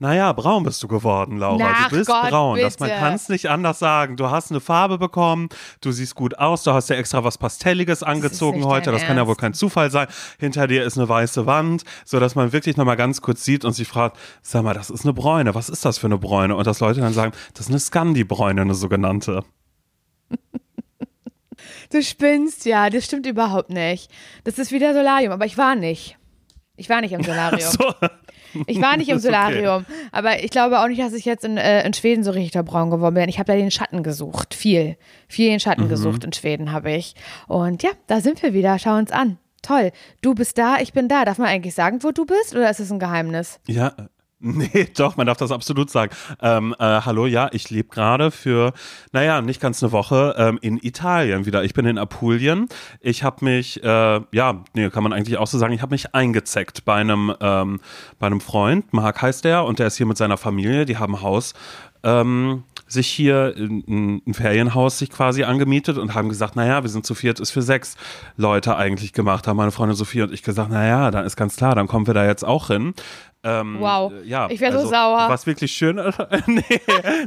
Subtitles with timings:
[0.00, 1.72] Naja, braun bist du geworden, Laura.
[1.72, 2.58] Ach du bist Gott, braun.
[2.58, 3.00] Das, man bitte.
[3.00, 4.16] kann es nicht anders sagen.
[4.16, 5.48] Du hast eine Farbe bekommen,
[5.80, 8.90] du siehst gut aus, du hast ja extra was Pastelliges angezogen nicht heute.
[8.90, 9.40] Das kann ja wohl Ernst.
[9.40, 10.08] kein Zufall sein.
[10.38, 13.86] Hinter dir ist eine weiße Wand, sodass man wirklich nochmal ganz kurz sieht und sich
[13.86, 15.54] fragt, sag mal, das ist eine Bräune.
[15.54, 16.56] Was ist das für eine Bräune?
[16.56, 19.44] Und dass Leute dann sagen, das ist eine Scandi-Bräune, eine sogenannte.
[21.90, 24.10] Du spinnst, ja, das stimmt überhaupt nicht.
[24.42, 26.18] Das ist wieder Solarium, aber ich war nicht.
[26.76, 27.60] Ich war nicht im Solarium.
[27.70, 27.92] So.
[28.66, 29.34] Ich war nicht im Ist okay.
[29.34, 32.60] Solarium, aber ich glaube auch nicht, dass ich jetzt in, äh, in Schweden so richtig
[32.64, 33.28] braun geworden bin.
[33.28, 34.96] Ich habe da den Schatten gesucht, viel,
[35.28, 35.60] viel den Mhm.
[35.60, 37.14] Schatten gesucht in Schweden habe ich.
[37.48, 38.78] Und ja, da sind wir wieder.
[38.78, 39.38] Schau uns an.
[39.62, 39.92] Toll.
[40.20, 41.24] Du bist da, ich bin da.
[41.24, 43.60] Darf man eigentlich sagen, wo du bist, oder ist es ein Geheimnis?
[43.66, 43.94] Ja,
[44.44, 46.12] nee, doch, man darf das absolut sagen.
[46.40, 48.72] Ähm, äh, hallo, ja, ich lebe gerade für,
[49.12, 51.64] naja, nicht ganz eine Woche ähm, in Italien wieder.
[51.64, 52.68] Ich bin in Apulien.
[53.00, 56.14] Ich habe mich, äh, ja, nee, kann man eigentlich auch so sagen, ich habe mich
[56.14, 57.80] eingezeckt bei einem, ähm,
[58.18, 61.22] bei einem Freund, Marc heißt der, und der ist hier mit seiner Familie, die haben
[61.22, 61.54] Haus.
[62.02, 67.06] Ähm, sich hier ein, ein Ferienhaus sich quasi angemietet und haben gesagt, naja, wir sind
[67.06, 67.96] zu viert, ist für sechs
[68.36, 69.46] Leute eigentlich gemacht.
[69.46, 72.14] Haben meine Freundin Sophie und ich gesagt, naja, dann ist ganz klar, dann kommen wir
[72.14, 72.94] da jetzt auch hin.
[73.44, 74.12] Ähm, Wow.
[74.12, 75.26] äh, Ja, Ich wär so also, sauer.
[75.28, 75.96] Was wirklich schön
[76.46, 76.62] nee,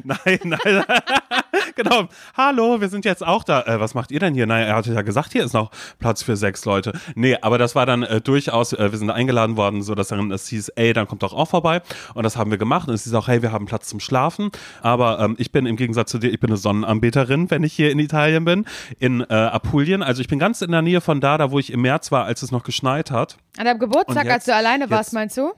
[0.04, 0.84] nein, nein.
[1.76, 2.08] genau.
[2.36, 3.62] Hallo, wir sind jetzt auch da.
[3.62, 4.48] Äh, was macht ihr denn hier?
[4.48, 6.94] Naja, er hatte ja gesagt, hier ist noch Platz für sechs Leute.
[7.16, 10.32] Nee, aber das war dann äh, durchaus, äh, wir sind eingeladen worden, so dass dann
[10.32, 11.82] es hieß, ey, dann kommt doch auch vorbei.
[12.14, 12.88] Und das haben wir gemacht.
[12.88, 14.50] Und es hieß auch, hey, wir haben Platz zum Schlafen.
[14.82, 17.92] Aber ähm, ich bin im Gegensatz zu dir, ich bin eine Sonnenanbeterin, wenn ich hier
[17.92, 18.66] in Italien bin,
[19.00, 20.02] in äh, Apulien.
[20.04, 22.26] Also ich bin ganz in der Nähe von da, da wo ich im März war,
[22.26, 23.38] als es noch geschneit hat.
[23.58, 25.52] An deinem Geburtstag, Und als du jetzt- alleine warst, jetzt- meinst du?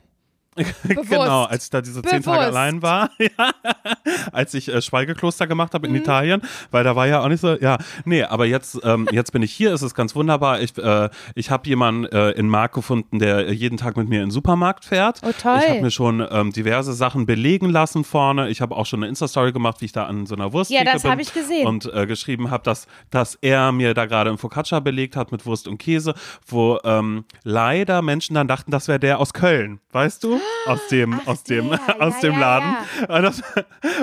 [1.09, 2.57] Genau, als ich da diese zehn Tage Bewusst.
[2.57, 3.29] allein war, ja,
[4.31, 5.99] als ich äh, Schweigekloster gemacht habe in Mhm.
[5.99, 9.41] Italien, weil da war ja auch nicht so, ja, nee, aber jetzt, ähm, jetzt bin
[9.41, 10.61] ich hier, es ist ganz wunderbar.
[10.61, 14.25] Ich, äh, ich habe jemanden äh, in Mark gefunden, der jeden Tag mit mir in
[14.27, 15.19] den Supermarkt fährt.
[15.23, 15.59] Oh, toll.
[15.63, 18.49] Ich habe mir schon ähm, diverse Sachen belegen lassen vorne.
[18.49, 20.83] Ich habe auch schon eine Insta-Story gemacht, wie ich da an so einer Wurst Ja,
[20.83, 21.67] das habe ich gesehen.
[21.67, 25.45] Und äh, geschrieben habe, dass, dass er mir da gerade ein Focaccia belegt hat mit
[25.45, 26.13] Wurst und Käse,
[26.47, 30.39] wo ähm, leider Menschen dann dachten, das wäre der aus Köln, weißt du?
[30.65, 32.75] Aus dem, aus dem, der, aus ja, dem ja, Laden.
[33.07, 33.43] Und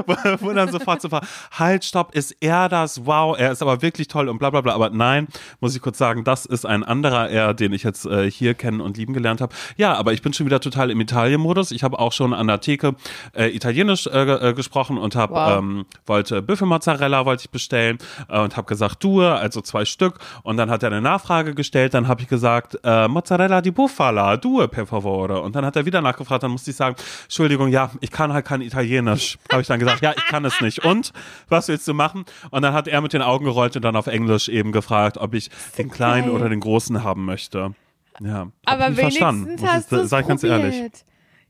[0.41, 3.07] wo dann sofort so war, halt, stopp, ist er das?
[3.07, 4.75] Wow, er ist aber wirklich toll und bla bla bla.
[4.75, 5.29] Aber nein,
[5.61, 8.81] muss ich kurz sagen, das ist ein anderer er, den ich jetzt äh, hier kennen
[8.81, 9.55] und lieben gelernt habe.
[9.77, 11.71] Ja, aber ich bin schon wieder total im Italien-Modus.
[11.71, 12.97] Ich habe auch schon an der Theke
[13.33, 15.59] äh, Italienisch äh, äh, gesprochen und habe Wow.
[15.59, 17.99] ähm, wollte Büffelmozzarella wollte ich bestellen
[18.29, 20.19] äh, und habe gesagt due, also zwei Stück.
[20.43, 21.95] Und dann hat er eine Nachfrage gestellt.
[21.95, 25.41] Dann habe ich gesagt äh, Mozzarella di Bufala, due per favore.
[25.43, 26.26] Und dann hat er wieder nachgefragt.
[26.43, 29.39] Dann musste ich sagen, Entschuldigung, ja, ich kann halt kein Italienisch.
[29.53, 30.85] Habe ich dann gesagt, ja, ich kann es nicht.
[30.85, 31.13] Und
[31.49, 32.25] was willst du machen?
[32.51, 35.35] Und dann hat er mit den Augen gerollt und dann auf Englisch eben gefragt, ob
[35.35, 37.75] ich den kleinen oder den großen haben möchte.
[38.21, 39.47] Ja, Aber verstanden.
[39.47, 40.83] wenigstens ich- hast du es ich ganz ehrlich.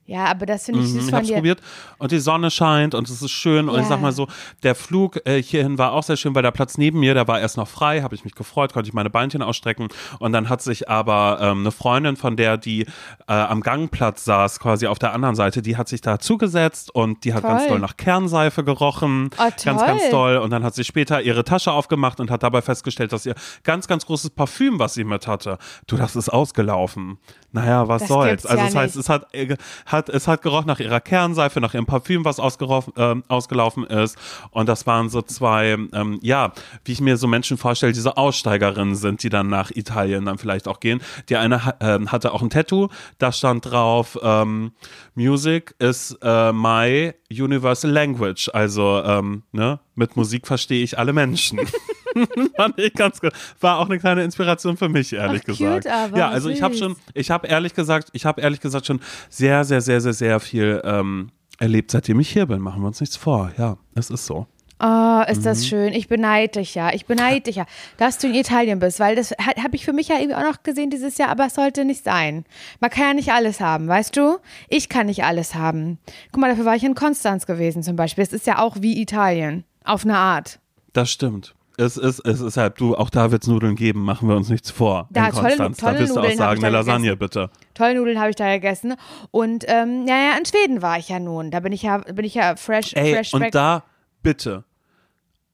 [0.06, 1.34] Ja, aber das finde ich Mhm, süß ich von dir.
[1.34, 1.61] probiert
[1.99, 3.89] und die Sonne scheint und es ist schön und ich Ja.
[3.89, 4.28] sag mal so,
[4.62, 7.41] der Flug äh, hierhin war auch sehr schön, weil der Platz neben mir, der war
[7.41, 9.89] erst noch frei, habe ich mich gefreut, konnte ich meine Beinchen ausstrecken
[10.21, 14.61] und dann hat sich aber ähm, eine Freundin von der, die äh, am Gangplatz saß,
[14.61, 17.71] quasi auf der anderen Seite, die hat sich da zugesetzt und die hat ganz Toll.
[17.71, 20.11] doll nach Kernseife gerochen, Oh, ganz ganz toll.
[20.11, 23.34] doll und dann hat sie später ihre Tasche aufgemacht und hat dabei festgestellt, dass ihr
[23.65, 27.19] ganz ganz großes Parfüm, was sie mit hatte, du, das ist ausgelaufen.
[27.56, 28.44] Naja, was Das soll's?
[28.47, 29.05] Also ja das heißt, nicht.
[29.05, 29.56] es hat, äh,
[29.87, 34.19] hat, es hat gerochen nach ihrer Kernseife, nach ihrem Parfüm, was ausgelaufen, ähm, ausgelaufen ist.
[34.50, 36.53] Und das waren so zwei, ähm, ja,
[36.84, 40.69] wie ich mir so Menschen vorstelle, diese Aussteigerinnen sind, die dann nach Italien dann vielleicht
[40.69, 41.00] auch gehen.
[41.31, 44.73] Die eine ähm, hatte auch ein Tattoo, da stand drauf, ähm,
[45.15, 48.50] Music is äh, my universal language.
[48.53, 51.61] Also, ähm, ne, mit Musik verstehe ich alle Menschen.
[52.56, 53.32] Fand ich ganz gut.
[53.60, 55.87] War auch eine kleine Inspiration für mich, ehrlich Ach, cute, gesagt.
[55.87, 56.82] aber ja, also ich habe süß.
[56.82, 60.41] schon, ich habe ehrlich gesagt, ich habe ehrlich gesagt schon sehr, sehr, sehr, sehr, sehr
[60.41, 62.60] viel ähm, erlebt, seitdem ich hier bin.
[62.60, 63.50] Machen wir uns nichts vor.
[63.59, 64.47] Ja, es ist so.
[64.78, 65.44] Oh, ist Mhm.
[65.44, 65.94] das schön.
[65.94, 66.93] Ich beneide dich ja.
[66.93, 67.65] Ich beneide dich ja,
[67.97, 70.62] dass du in Italien bist, weil das habe ich für mich ja irgendwie auch noch
[70.65, 72.44] gesehen dieses Jahr, aber es sollte nicht sein.
[72.81, 74.37] Man kann ja nicht alles haben, weißt du?
[74.69, 75.97] Ich kann nicht alles haben.
[76.31, 78.23] Guck mal, dafür war ich in Konstanz gewesen zum Beispiel.
[78.23, 79.64] Es ist ja auch wie Italien.
[79.82, 80.58] Auf eine Art.
[80.93, 81.55] Das stimmt.
[81.78, 84.49] Es ist, es ist halt, du, auch da wird es Nudeln geben, machen wir uns
[84.49, 85.08] nichts vor.
[85.11, 85.76] Da, in tolle- Konstanz.
[85.78, 87.19] tolle da wirst du auch Nudeln hab sagen, da eine Lasagne, gegessen.
[87.19, 87.50] bitte.
[87.75, 88.94] Tolle Nudeln habe ich da gegessen.
[89.31, 91.50] Und ähm, ja, ja, in Schweden war ich ja nun.
[91.50, 93.52] Da bin ich ja, bin ich ja fresh, Ey, fresh und back.
[93.52, 93.82] da,
[94.23, 94.64] bitte,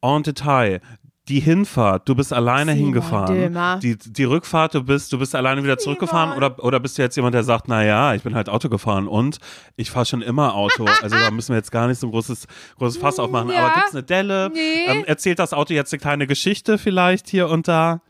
[0.00, 0.80] en Detail,
[1.28, 3.34] die Hinfahrt, du bist alleine Simon hingefahren.
[3.34, 3.78] Dömer.
[3.80, 7.14] Die, die Rückfahrt, du bist, du bist alleine wieder zurückgefahren oder, oder bist du jetzt
[7.14, 9.38] jemand, der sagt, naja, ich bin halt Auto gefahren und
[9.76, 10.84] ich fahre schon immer Auto.
[11.00, 12.48] Also da müssen wir jetzt gar nicht so ein großes,
[12.78, 13.50] großes Fass aufmachen.
[13.50, 13.66] Ja.
[13.66, 14.50] Aber gibt's eine Delle?
[14.52, 14.86] Nee.
[14.88, 18.00] Ähm, erzählt das Auto jetzt eine kleine Geschichte vielleicht hier und da?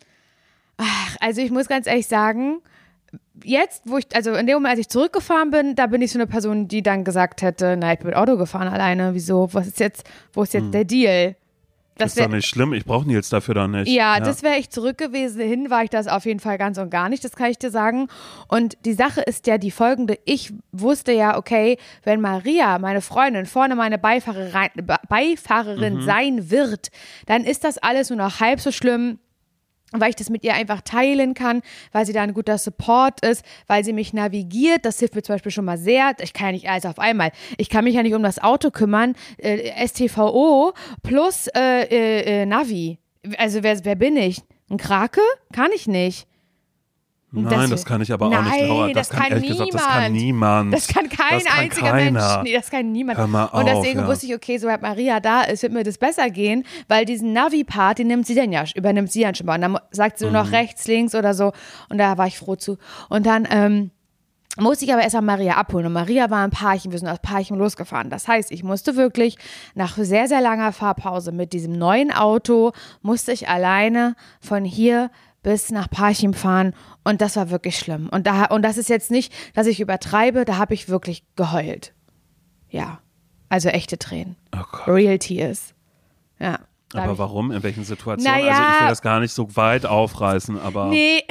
[1.20, 2.60] Also ich muss ganz ehrlich sagen,
[3.44, 6.18] jetzt, wo ich, also in dem Moment, als ich zurückgefahren bin, da bin ich so
[6.18, 9.66] eine Person, die dann gesagt hätte, na, ich bin mit Auto gefahren alleine, wieso, was
[9.66, 10.72] ist jetzt, wo ist jetzt Hm.
[10.72, 11.36] der Deal?
[11.98, 13.88] Das ist doch nicht schlimm, ich brauche Nils dafür dann nicht.
[13.88, 15.40] Ja, das wäre ich zurück gewesen.
[15.42, 17.70] Hin war ich das auf jeden Fall ganz und gar nicht, das kann ich dir
[17.70, 18.08] sagen.
[18.48, 20.18] Und die Sache ist ja die folgende.
[20.24, 24.70] Ich wusste ja, okay, wenn Maria, meine Freundin, vorne meine Beifahrerin,
[25.08, 26.02] Beifahrerin Mhm.
[26.02, 26.88] sein wird,
[27.26, 29.18] dann ist das alles nur noch halb so schlimm
[29.92, 31.62] weil ich das mit ihr einfach teilen kann,
[31.92, 34.84] weil sie da ein guter Support ist, weil sie mich navigiert.
[34.84, 36.14] Das hilft mir zum Beispiel schon mal sehr.
[36.20, 37.30] Ich kann ja nicht alles auf einmal.
[37.58, 39.14] Ich kann mich ja nicht um das Auto kümmern.
[39.38, 40.72] Äh, STVO
[41.02, 42.98] plus äh, äh, äh, Navi.
[43.38, 44.42] Also wer, wer bin ich?
[44.70, 45.20] Ein Krake?
[45.52, 46.26] Kann ich nicht.
[47.34, 48.68] Nein, Das- das, kann ich aber auch Nein, nicht.
[48.68, 48.92] Laura.
[48.92, 50.74] das kann ehrlich gesagt, das kann niemand.
[50.74, 52.10] Das kann kein Das kann einziger keiner.
[52.20, 52.42] Mensch.
[52.44, 53.26] Nee, das kann niemand.
[53.30, 54.10] Mal und deswegen auf, ja.
[54.12, 57.98] wusste ich, okay, sobald Maria da ist, wird mir das besser gehen, weil diesen Navi-Part,
[58.00, 59.54] den nimmt sie dann ja, übernimmt sie dann schon mal.
[59.54, 60.38] Und dann sagt sie nur Mhm.
[60.46, 61.52] noch rechts, links oder so.
[61.88, 62.76] Und da war ich froh zu.
[63.08, 63.90] Und dann, ähm,
[64.58, 65.86] musste ich aber erst mal Maria abholen.
[65.86, 68.10] Und Maria war ein Parchim, wir sind aus Parchim losgefahren.
[68.10, 69.38] Das heißt, ich musste wirklich
[69.74, 75.10] nach sehr, sehr langer Fahrpause mit diesem neuen Auto, musste ich alleine von hier
[75.42, 76.74] bis nach Parchim fahren.
[77.04, 78.08] Und das war wirklich schlimm.
[78.10, 81.92] Und, da, und das ist jetzt nicht, dass ich übertreibe, da habe ich wirklich geheult.
[82.68, 83.00] Ja,
[83.48, 84.36] also echte Tränen.
[84.54, 84.88] Oh Gott.
[84.88, 85.74] Real Tears.
[86.38, 86.58] Ja.
[86.94, 87.50] Aber warum?
[87.52, 88.40] In welchen Situationen?
[88.40, 88.52] Naja.
[88.52, 91.22] Also ich will das gar nicht so weit aufreißen, aber Nee.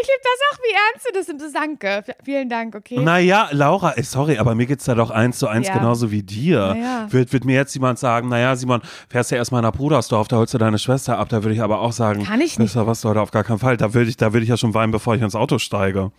[0.00, 1.54] Ich liebe das auch, wie ernst du das nimmst.
[1.54, 2.02] Danke.
[2.06, 2.98] V- Vielen Dank, okay.
[2.98, 5.74] Naja, Laura, ey, sorry, aber mir geht's da doch eins zu eins Ja.
[5.74, 6.68] genauso wie dir.
[6.74, 7.06] Naja.
[7.10, 8.80] Wird, wird mir jetzt jemand sagen, naja, Simon,
[9.10, 11.80] fährst ja erstmal nach Brudersdorf, da holst du deine Schwester ab, da würde ich aber
[11.80, 13.76] auch sagen, Kann ich wisst ihr was, Leute, auf gar keinen Fall.
[13.76, 16.10] Da würde ich, da würde ich ja schon weinen, bevor ich ins Auto steige.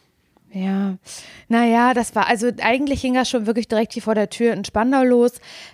[0.56, 0.98] Ja,
[1.48, 4.64] naja, das war, also eigentlich ging das schon wirklich direkt hier vor der Tür in
[4.64, 5.34] Spandau los.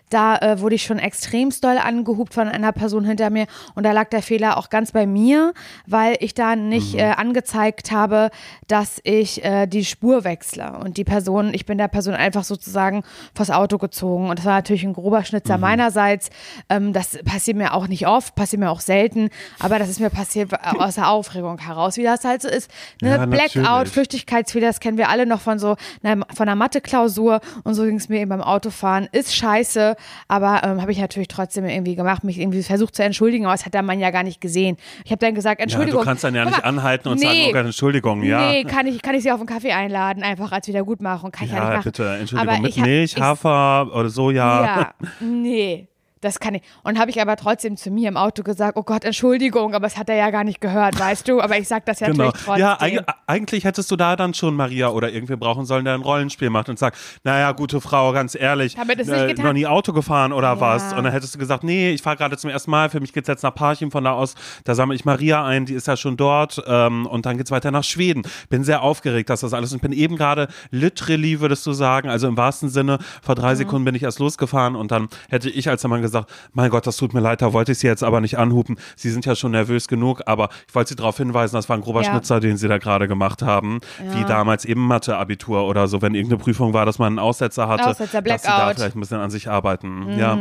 [0.10, 3.46] Da äh, wurde ich schon extremst doll angehupt von einer Person hinter mir
[3.76, 5.54] und da lag der Fehler auch ganz bei mir,
[5.86, 7.00] weil ich da nicht Mhm.
[7.00, 8.30] äh, angezeigt habe,
[8.68, 13.04] dass ich äh, die Spur wechsle und die Person, ich bin der Person einfach sozusagen
[13.36, 15.62] vors Auto gezogen und das war natürlich ein grober Schnitzer Mhm.
[15.62, 16.30] meinerseits.
[16.70, 19.30] Ähm, das passiert mir auch nicht oft, passiert mir auch selten,
[19.60, 22.72] aber das ist mir passiert aus der Aufregung heraus, wie das halt so ist.
[23.02, 23.10] Ne?
[23.12, 23.90] Ja, Blackout.
[23.90, 27.96] Flüchtigkeitsfehler, das kennen wir alle noch von so einer, von einer Mathe-Klausur und so ging
[27.96, 29.10] es mir eben beim Autofahren.
[29.12, 29.96] Ist scheiße,
[30.28, 33.66] aber ähm, habe ich natürlich trotzdem irgendwie gemacht, mich irgendwie versucht zu entschuldigen, aber das
[33.66, 34.78] hat der Mann ja gar nicht gesehen.
[35.04, 36.02] Ich habe dann gesagt, Ja, Entschuldigung.
[36.02, 38.50] du kannst dann ja nicht mal, anhalten und nee, sagen, oh Gott, Entschuldigung, ja.
[38.50, 41.32] Nee, kann ich, kann ich sie auf einen Kaffee einladen, einfach als Wiedergutmachung.
[41.32, 41.84] Kann ich ja nicht ja, machen.
[41.84, 44.64] bitte, Entschuldigung, aber mit ich Milch, ich, Hafer oder Soja.
[44.64, 45.89] Ja, nee.
[46.22, 46.62] Das kann ich.
[46.84, 49.98] Und habe ich aber trotzdem zu mir im Auto gesagt, oh Gott, Entschuldigung, aber es
[49.98, 51.40] hat er ja gar nicht gehört, weißt du?
[51.40, 52.26] Aber ich sag das ja Genau.
[52.26, 52.62] natürlich trotzdem.
[52.62, 56.02] Ja, eig eigentlich hättest du da dann schon Maria oder irgendwer brauchen sollen, der ein
[56.02, 60.34] Rollenspiel macht und sagt, naja, gute Frau, ganz ehrlich, nicht äh, noch nie Auto gefahren
[60.34, 60.60] oder Ja.
[60.60, 60.92] was?
[60.94, 63.30] Und dann hättest du gesagt, nee, ich fahre gerade zum ersten Mal, für mich geht's
[63.30, 66.18] jetzt nach Parchim, von da aus, da sammle ich Maria ein, die ist ja schon
[66.18, 68.24] dort ähm, und dann geht's weiter nach Schweden.
[68.50, 72.28] Bin sehr aufgeregt, dass das alles, und bin eben gerade literally, würdest du sagen, also
[72.28, 75.82] im wahrsten Sinne, vor drei Sekunden bin ich erst losgefahren und dann hätte ich als
[75.82, 76.09] der Mann gesagt,
[76.54, 78.78] mein Gott, das tut mir leid, da wollte ich sie jetzt aber nicht anhupen.
[78.96, 81.82] Sie sind ja schon nervös genug, aber ich wollte sie darauf hinweisen, das war ein
[81.82, 82.12] grober Ja.
[82.12, 83.80] Schnitzer, den sie da gerade gemacht haben.
[84.14, 87.86] Wie damals eben Mathe-Abitur oder so, wenn irgendeine Prüfung war, dass man einen Aussetzer hatte,
[87.88, 88.70] Aussetzer, dass sie da Blackout.
[88.74, 88.78] Mhm.
[88.80, 90.18] vielleicht ein bisschen an sich arbeiten.
[90.18, 90.38] Ja.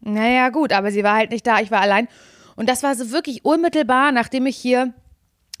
[0.00, 2.08] Naja, gut, aber sie war halt nicht da, ich war allein.
[2.56, 4.92] Und das war so wirklich unmittelbar, nachdem ich hier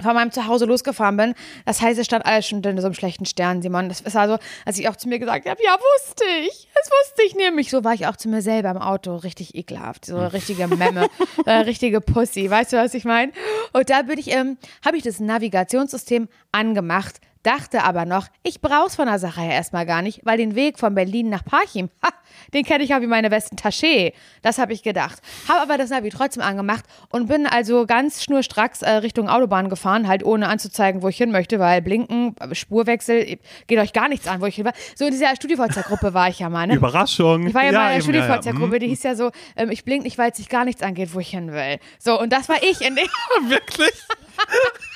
[0.02, 1.34] von meinem Zuhause losgefahren bin.
[1.64, 3.88] Das heißt, es stand alles schon in so einem schlechten Stern, Simon.
[3.88, 6.68] Das ist also, als ich auch zu mir gesagt habe, ja, wusste ich.
[6.74, 7.70] Das wusste ich nämlich.
[7.70, 9.16] So war ich auch zu mir selber im Auto.
[9.16, 10.06] Richtig ekelhaft.
[10.06, 11.08] So eine richtige Memme.
[11.46, 12.50] eine richtige Pussy.
[12.50, 13.32] Weißt du, was ich meine?
[13.72, 17.20] Und da bin ich, ähm, habe ich das Navigationssystem angemacht.
[17.42, 20.78] Dachte aber noch, ich brauch's von der Sache her erstmal gar nicht, weil den Weg
[20.78, 22.10] von Berlin nach Parchim, ha,
[22.52, 24.12] den kenne ich ja wie meine Westentasche.
[24.42, 25.20] Das habe ich gedacht.
[25.48, 30.06] Habe aber das Navi trotzdem angemacht und bin also ganz schnurstracks äh, Richtung Autobahn gefahren,
[30.06, 34.42] halt ohne anzuzeigen, wo ich hin möchte, weil Blinken, Spurwechsel, geht euch gar nichts an,
[34.42, 34.74] wo ich hin war.
[34.94, 36.74] So in dieser StudiVZ-Gruppe war ich ja mal, ne?
[36.74, 37.46] Überraschung.
[37.46, 38.36] Ich war ja, mal in der ja, ja.
[38.36, 41.14] StudiVZ-Gruppe, die hieß ja so, ähm, ich blink nicht, weil es sich gar nichts angeht,
[41.14, 41.78] wo ich hin will.
[41.98, 43.06] So, und das war ich in dem.
[43.40, 43.50] Hm,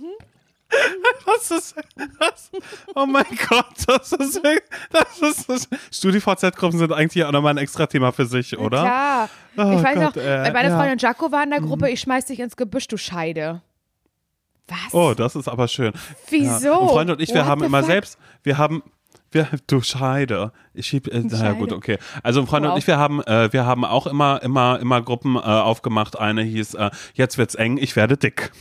[0.00, 0.32] Wirklich?
[1.26, 1.74] Das ist,
[2.18, 2.50] das,
[2.94, 4.40] oh mein Gott, das ist,
[4.90, 8.80] das ist, das StudiVZ-Gruppen sind eigentlich auch nochmal ein extra Thema für sich, oder?
[8.80, 9.28] Klar.
[9.56, 10.74] Oh ich weiß Gott, noch, äh, meine ja.
[10.74, 10.78] Mhm.
[10.78, 13.60] Freundin Jaco war in der Gruppe, ich schmeiß dich ins Gebüsch, du Scheide.
[14.68, 14.94] Was?
[14.94, 15.92] Oh, das ist aber schön.
[16.30, 16.66] Wieso?
[16.66, 16.76] Ja.
[16.76, 17.90] Und Freunde und ich, wir What haben immer fuck?
[17.90, 18.82] selbst, wir haben,
[19.30, 20.52] wir, du Scheide.
[20.72, 21.98] Ich schieb, äh, naja gut, okay.
[22.22, 22.74] Also Freunde Wow.
[22.74, 26.18] und ich, wir haben, äh, wir haben auch immer, immer, immer Gruppen äh, aufgemacht.
[26.18, 28.52] Eine hieß, äh, jetzt wird's eng, ich werde dick.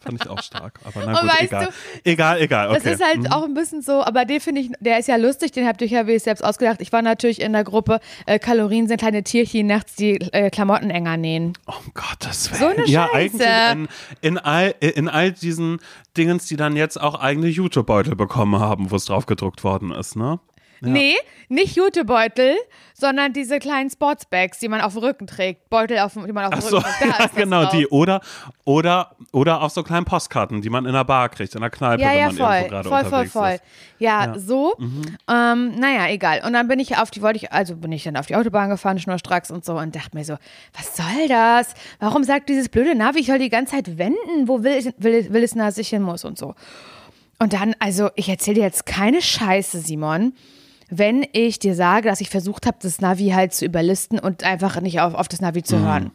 [0.00, 0.80] Fand ich auch stark.
[0.84, 1.66] Aber na gut, weißt egal.
[1.66, 2.68] du, egal, egal.
[2.70, 2.80] Okay.
[2.84, 3.26] Das ist halt Mhm.
[3.32, 5.88] auch ein bisschen so, aber den finde ich, der ist ja lustig, den habt ihr
[5.88, 6.80] ja wie selbst ausgedacht.
[6.80, 10.90] Ich war natürlich in der Gruppe äh, Kalorien sind kleine Tierchen, nachts die äh, Klamotten
[10.90, 11.52] enger nähen.
[11.66, 12.60] Oh, Gottes Willen.
[12.60, 13.46] So eine ja, Scheiße.
[13.46, 13.88] eigentlich
[14.22, 15.80] in, in, all, in all diesen
[16.16, 20.16] Dingens, die dann jetzt auch eigene YouTube-Beutel bekommen haben, wo es drauf gedruckt worden ist,
[20.16, 20.38] ne?
[20.92, 21.14] Nee,
[21.48, 22.56] nicht Jutebeutel,
[22.94, 25.68] sondern diese kleinen Sportsbags, die man auf dem Rücken trägt.
[25.68, 27.12] Beutel, auf, dem- die man auf dem Ach so, Rücken trägt.
[27.18, 27.72] Da ja, genau, drauf.
[27.72, 27.86] die.
[27.88, 28.20] Oder,
[28.64, 32.00] oder, oder auch so kleinen Postkarten, die man in der Bar kriegt, in der Kneipe,
[32.02, 33.50] Ja, wenn ja, man irgendwo voll, gerade voll, voll, unterwegs voll.
[33.50, 33.62] ist.
[33.98, 34.34] Ja, Ja.
[34.34, 34.38] Mhm.
[34.38, 34.74] so.
[35.30, 36.42] Ähm, naja, egal.
[36.46, 38.68] Und dann bin ich auf die, wollte ich, also bin ich dann auf die Autobahn
[38.70, 40.36] gefahren, schnurstracks und so und dachte mir so,
[40.76, 41.74] was soll das?
[42.00, 44.46] Warum sagt dieses blöde Navi, ich soll die ganze Zeit wenden?
[44.48, 46.54] Wo will, ich, will, will es, dass ich hin muss und so.
[47.40, 50.34] Und dann, also ich erzähle dir jetzt keine Scheiße, Simon,
[50.90, 54.80] wenn ich dir sage, dass ich versucht habe, das Navi halt zu überlisten und einfach
[54.80, 56.10] nicht auf, auf das Navi zu hören.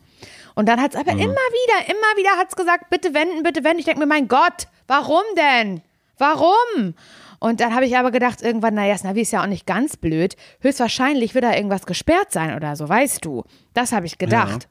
[0.56, 3.64] Und dann hat es aber immer wieder, immer wieder hat es gesagt, bitte wenden, bitte
[3.64, 3.80] wenden.
[3.80, 5.82] Ich denke mir, mein Gott, warum denn?
[6.18, 6.96] Warum?
[7.40, 9.96] Und dann habe ich aber gedacht, irgendwann, naja, das Navi ist ja auch nicht ganz
[9.96, 10.36] blöd.
[10.60, 13.44] Höchstwahrscheinlich wird da irgendwas gesperrt sein oder so, weißt du.
[13.74, 14.68] Das habe ich gedacht.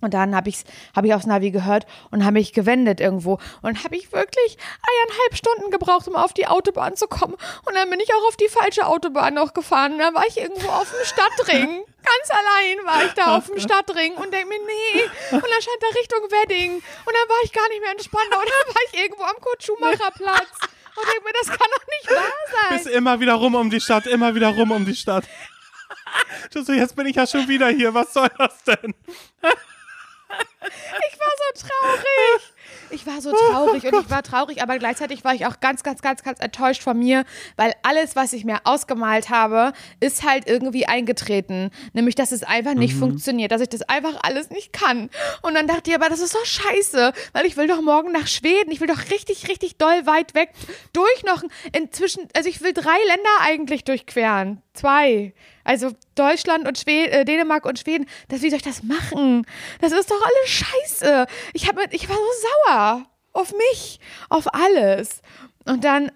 [0.00, 0.64] Und dann habe ich,
[0.94, 3.38] hab ich aufs Navi gehört und habe mich gewendet irgendwo.
[3.62, 7.34] Und habe ich wirklich eineinhalb Stunden gebraucht, um auf die Autobahn zu kommen.
[7.64, 9.94] Und dann bin ich auch auf die falsche Autobahn noch gefahren.
[9.94, 11.84] Und dann war ich irgendwo auf dem Stadtring.
[12.08, 15.02] Ganz allein war ich da auf dem Stadtring und denke mir, nee.
[15.32, 16.72] Und dann stand da Richtung Wedding.
[16.74, 18.38] Und dann war ich gar nicht mehr Spandau.
[18.38, 20.48] Und dann war ich irgendwo am Kurt-Schumacher-Platz.
[20.96, 22.94] Und denke mir, das kann doch nicht wahr Bist sein.
[22.94, 25.24] immer wieder rum um die Stadt, immer wieder rum um die Stadt.
[26.54, 28.94] Jetzt bin ich ja schon wieder hier, was soll das denn?
[30.30, 32.52] Ich war so traurig.
[32.90, 36.02] Ich war so traurig und ich war traurig, aber gleichzeitig war ich auch ganz, ganz,
[36.02, 37.24] ganz, ganz enttäuscht von mir,
[37.56, 41.70] weil alles, was ich mir ausgemalt habe, ist halt irgendwie eingetreten.
[41.92, 45.10] Nämlich, dass es einfach nicht funktioniert, dass ich das einfach alles nicht kann.
[45.42, 48.26] Und dann dachte ich, aber das ist doch scheiße, weil ich will doch morgen nach
[48.26, 48.70] Schweden.
[48.70, 50.50] Ich will doch richtig, richtig doll weit weg
[50.92, 54.62] durch noch inzwischen, also ich will drei Länder eigentlich durchqueren.
[54.72, 55.34] Zwei.
[55.64, 58.06] Also Deutschland und Schweden, äh, Dänemark und Schweden.
[58.28, 59.44] Das, wie soll ich das machen?
[59.80, 61.26] Das ist doch alles scheiße.
[61.52, 65.22] Ich, hab, ich war so sauer auf mich, auf alles.
[65.64, 66.10] Und dann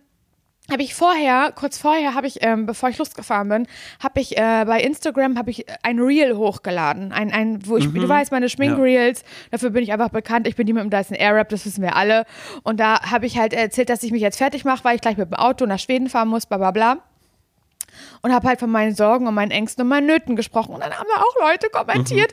[0.71, 3.67] habe ich vorher, kurz vorher, habe ich, ähm, bevor ich losgefahren bin,
[4.03, 8.09] habe ich äh, bei Instagram habe ich ein Reel hochgeladen, ein, ein, wo ich, du
[8.09, 10.47] weißt, meine Schminkreels, dafür bin ich einfach bekannt.
[10.47, 12.25] Ich bin die mit dem Dyson Airwrap, das wissen wir alle.
[12.63, 15.17] Und da habe ich halt erzählt, dass ich mich jetzt fertig mache, weil ich gleich
[15.17, 16.99] mit dem Auto nach Schweden fahren muss, bla bla bla
[18.23, 20.75] und habe halt von meinen Sorgen und meinen Ängsten und meinen Nöten gesprochen.
[20.75, 22.33] Und dann haben da auch Leute kommentiert,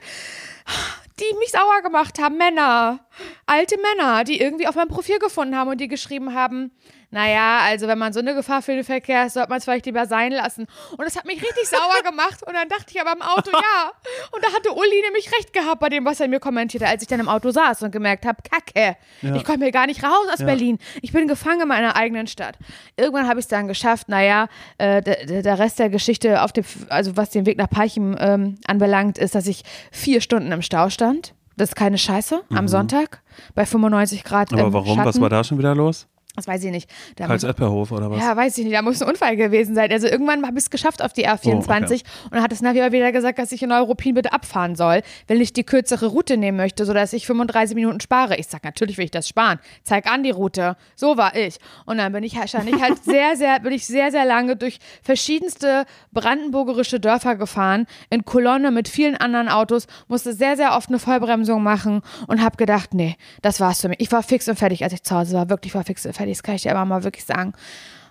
[1.20, 2.38] die mich sauer gemacht haben.
[2.38, 3.00] Männer,
[3.46, 6.72] alte Männer, die irgendwie auf meinem Profil gefunden haben und die geschrieben haben,
[7.12, 9.88] naja, also wenn man so eine Gefahr für den Verkehr ist, sollte man es vielleicht
[9.88, 10.68] lieber sein lassen.
[10.92, 12.44] Und das hat mich richtig sauer gemacht.
[12.46, 13.92] Und dann dachte ich aber im Auto, ja.
[14.32, 17.08] Und da hatte Uli nämlich recht gehabt bei dem, was er mir kommentierte, als ich
[17.08, 20.40] dann im Auto saß und gemerkt habe, Kacke, ich komme hier gar nicht raus aus
[20.40, 20.78] Berlin.
[21.02, 22.58] Ich bin gefangen in meiner eigenen Stadt.
[22.96, 24.48] Irgendwann habe ich es dann geschafft, naja,
[24.78, 29.18] äh, der, Rest der Geschichte, auf dem, also was den Weg nach Parchim ähm, anbelangt,
[29.18, 31.34] ist, dass ich vier Stunden im Stau stand.
[31.58, 33.22] Das ist keine Scheiße, am Sonntag
[33.54, 34.96] bei 95 Grad Aber warum?
[34.96, 35.06] Schatten.
[35.06, 36.08] Was war da schon wieder los?
[36.36, 36.90] Das weiß ich nicht.
[37.18, 38.20] Da Karls Epperhof oder was?
[38.22, 38.74] ja, weiß ich nicht.
[38.76, 39.92] Da muss ein Unfall gewesen sein.
[39.92, 42.02] Also irgendwann habe ich es geschafft auf die R24 Oh, okay.
[42.26, 45.02] und dann hat das Navi aber wieder gesagt, dass ich in Europin bitte abfahren soll,
[45.28, 48.38] wenn ich die kürzere Route nehmen möchte, sodass ich 35 Minuten spare.
[48.38, 49.60] Ich sag, natürlich will ich das sparen.
[49.84, 50.78] Zeig an die Route.
[50.96, 51.58] So war ich.
[51.86, 54.56] Und dann bin ich halt, stand ich halt sehr, sehr, bin ich sehr, sehr lange
[54.56, 60.90] durch verschiedenste brandenburgerische Dörfer gefahren, in Kolonne mit vielen anderen Autos, musste sehr, sehr oft
[60.90, 64.00] eine Vollbremsung machen und habe gedacht, nee, das war's für mich.
[64.00, 65.50] Ich war fix und fertig, als ich zu Hause war.
[65.50, 66.19] Wirklich war fix und fertig.
[66.28, 67.54] Das kann ich dir aber mal wirklich sagen.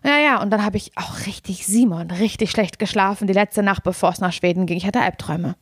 [0.05, 3.83] Ja, ja, und dann habe ich auch richtig, Simon, richtig schlecht geschlafen, die letzte Nacht,
[3.83, 4.77] bevor es nach Schweden ging.
[4.77, 5.57] Ich hatte Albträume.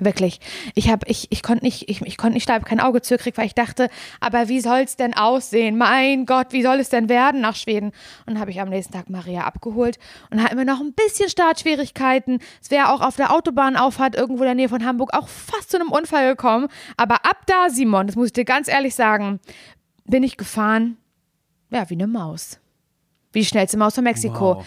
[0.00, 0.38] Wirklich.
[0.76, 3.46] Ich habe, ich, ich konnte nicht, ich, ich konnte nicht schlafen, kein Auge zugekriegt, weil
[3.46, 3.88] ich dachte,
[4.20, 5.76] aber wie soll es denn aussehen?
[5.76, 7.90] Mein Gott, wie soll es denn werden nach Schweden?
[8.24, 9.98] Und habe ich am nächsten Tag Maria abgeholt
[10.30, 12.38] und hatten wir noch ein bisschen Startschwierigkeiten.
[12.62, 15.80] Es wäre auch auf der Autobahnauffahrt irgendwo in der Nähe von Hamburg auch fast zu
[15.80, 16.68] einem Unfall gekommen.
[16.96, 19.40] Aber ab da, Simon, das muss ich dir ganz ehrlich sagen,
[20.04, 20.96] bin ich gefahren,
[21.70, 22.58] ja, wie eine Maus.
[23.32, 24.56] Wie die schnellste Maus von Mexiko.
[24.56, 24.66] Wow.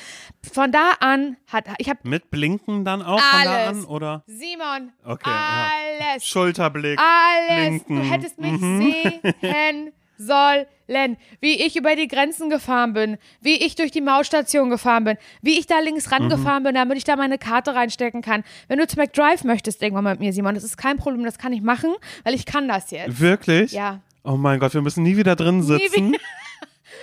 [0.54, 3.68] Von da an hat, ich habe Mit Blinken dann auch von da Alles.
[3.80, 3.86] an?
[3.86, 4.24] Oder?
[4.28, 5.70] Simon, Okay, ja.
[6.12, 7.00] alles, Schulterblick.
[7.00, 7.84] alles.
[7.84, 7.96] Blinken.
[7.96, 8.94] Du hättest mich Mhm.
[9.42, 15.06] sehen sollen, wie ich über die Grenzen gefahren bin, wie ich durch die Mausstation gefahren
[15.06, 18.44] bin, wie ich da links rangefahren bin, damit ich da meine Karte reinstecken kann.
[18.68, 21.52] Wenn du zu McDrive möchtest irgendwann mit mir, Simon, das ist kein Problem, das kann
[21.54, 23.20] ich machen, weil ich kann das jetzt.
[23.20, 23.72] Wirklich?
[23.72, 24.02] Ja.
[24.24, 26.16] Oh mein Gott, wir müssen nie wieder drin sitzen.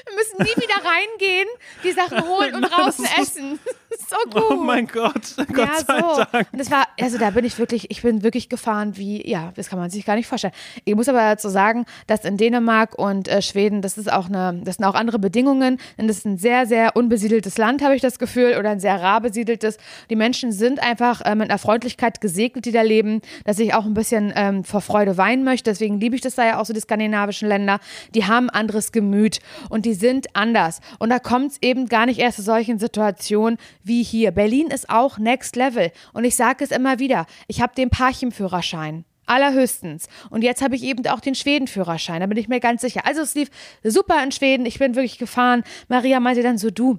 [0.06, 1.48] Wir müssen nie wieder reingehen,
[1.82, 3.58] die Sachen holen und draußen essen.
[4.08, 4.50] so gut.
[4.50, 6.24] Oh mein Gott, Gott ja, sei so.
[6.32, 6.48] Dank.
[6.52, 9.68] Und es war, also da bin ich wirklich, ich bin wirklich gefahren wie, ja, das
[9.68, 10.52] kann man sich gar nicht vorstellen.
[10.84, 14.60] Ich muss aber dazu sagen, dass in Dänemark und äh, Schweden, das ist auch eine,
[14.64, 18.02] das sind auch andere Bedingungen, denn das ist ein sehr, sehr unbesiedeltes Land, habe ich
[18.02, 19.78] das Gefühl, oder ein sehr rar besiedeltes.
[20.10, 23.86] Die Menschen sind einfach äh, mit einer Freundlichkeit gesegnet, die da leben, dass ich auch
[23.86, 25.70] ein bisschen ähm, vor Freude weinen möchte.
[25.70, 27.80] Deswegen liebe ich das da ja auch so, die skandinavischen Länder.
[28.14, 29.40] Die haben anderes Gemüt
[29.70, 30.80] und die sind anders.
[30.98, 34.30] Und da kommt es eben gar nicht erst zu solchen Situationen wie hier.
[34.30, 35.90] Berlin ist auch Next Level.
[36.12, 39.04] Und ich sage es immer wieder, ich habe den Parchim-Führerschein.
[39.26, 40.08] Allerhöchstens.
[40.30, 43.04] Und jetzt habe ich eben auch den Schweden-Führerschein, da bin ich mir ganz sicher.
[43.04, 43.50] Also es lief
[43.84, 45.64] super in Schweden, ich bin wirklich gefahren.
[45.88, 46.98] Maria meinte dann so, du,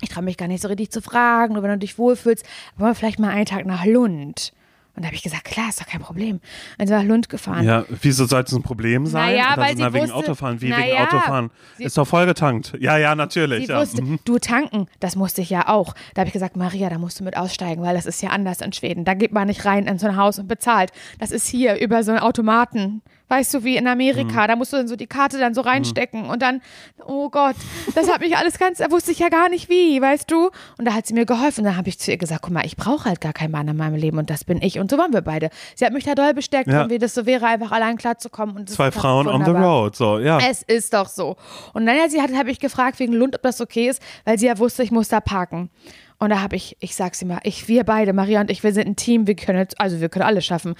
[0.00, 2.94] ich traue mich gar nicht so richtig zu fragen, wenn du dich wohlfühlst, wollen wir
[2.94, 4.52] vielleicht mal einen Tag nach Lund.
[4.94, 6.40] Und da habe ich gesagt, klar, ist doch kein Problem.
[6.78, 7.64] Und wir nach Lund gefahren.
[7.64, 9.32] Ja, wieso sollte es ein Problem sein?
[9.32, 10.60] Naja, Oder weil sie na, wegen wusste- Autofahren.
[10.60, 11.50] Wie wegen naja, Autofahren?
[11.78, 12.74] sie- Ist doch vollgetankt.
[12.78, 13.66] Ja, ja, natürlich.
[13.66, 13.80] Sie ja.
[13.80, 14.18] wusste, Mhm.
[14.26, 15.94] du tanken, das musste ich ja auch.
[16.14, 18.60] Da habe ich gesagt, Maria, da musst du mit aussteigen, weil das ist ja anders
[18.60, 19.04] in Schweden.
[19.06, 20.92] Da geht man nicht rein in so ein Haus und bezahlt.
[21.18, 23.00] Das ist hier über so einen Automaten.
[23.32, 23.90] Weißt du, wie in Mhm.
[23.90, 26.60] Amerika, da musst du dann so die Karte dann so reinstecken und dann,
[27.06, 27.56] oh Gott,
[27.94, 30.50] das hat mich alles ganz, da wusste ich ja gar nicht wie, weißt du?
[30.76, 31.64] Und da hat sie mir geholfen.
[31.64, 33.76] Dann habe ich zu ihr gesagt, guck mal, ich brauche halt gar keinen Mann in
[33.78, 34.78] meinem Leben und das bin ich.
[34.78, 35.48] Und so waren wir beide.
[35.74, 36.82] Sie hat mich da doll bestärkt, Ja.
[36.84, 38.54] und wie das so wäre, einfach allein klarzukommen.
[38.54, 39.96] Und Zwei Frauen on the road.
[39.96, 40.38] So, ja.
[40.38, 41.36] Es ist doch so.
[41.72, 44.38] Und dann, ja, sie hat, habe ich gefragt wegen Lund, ob das okay ist, weil
[44.38, 45.70] sie ja wusste, ich muss da parken.
[46.18, 48.86] Und da habe ich, ich sag's immer, ich, wir beide, Maria und ich, wir sind
[48.86, 50.74] ein Team, wir können, jetzt- also wir können alles schaffen.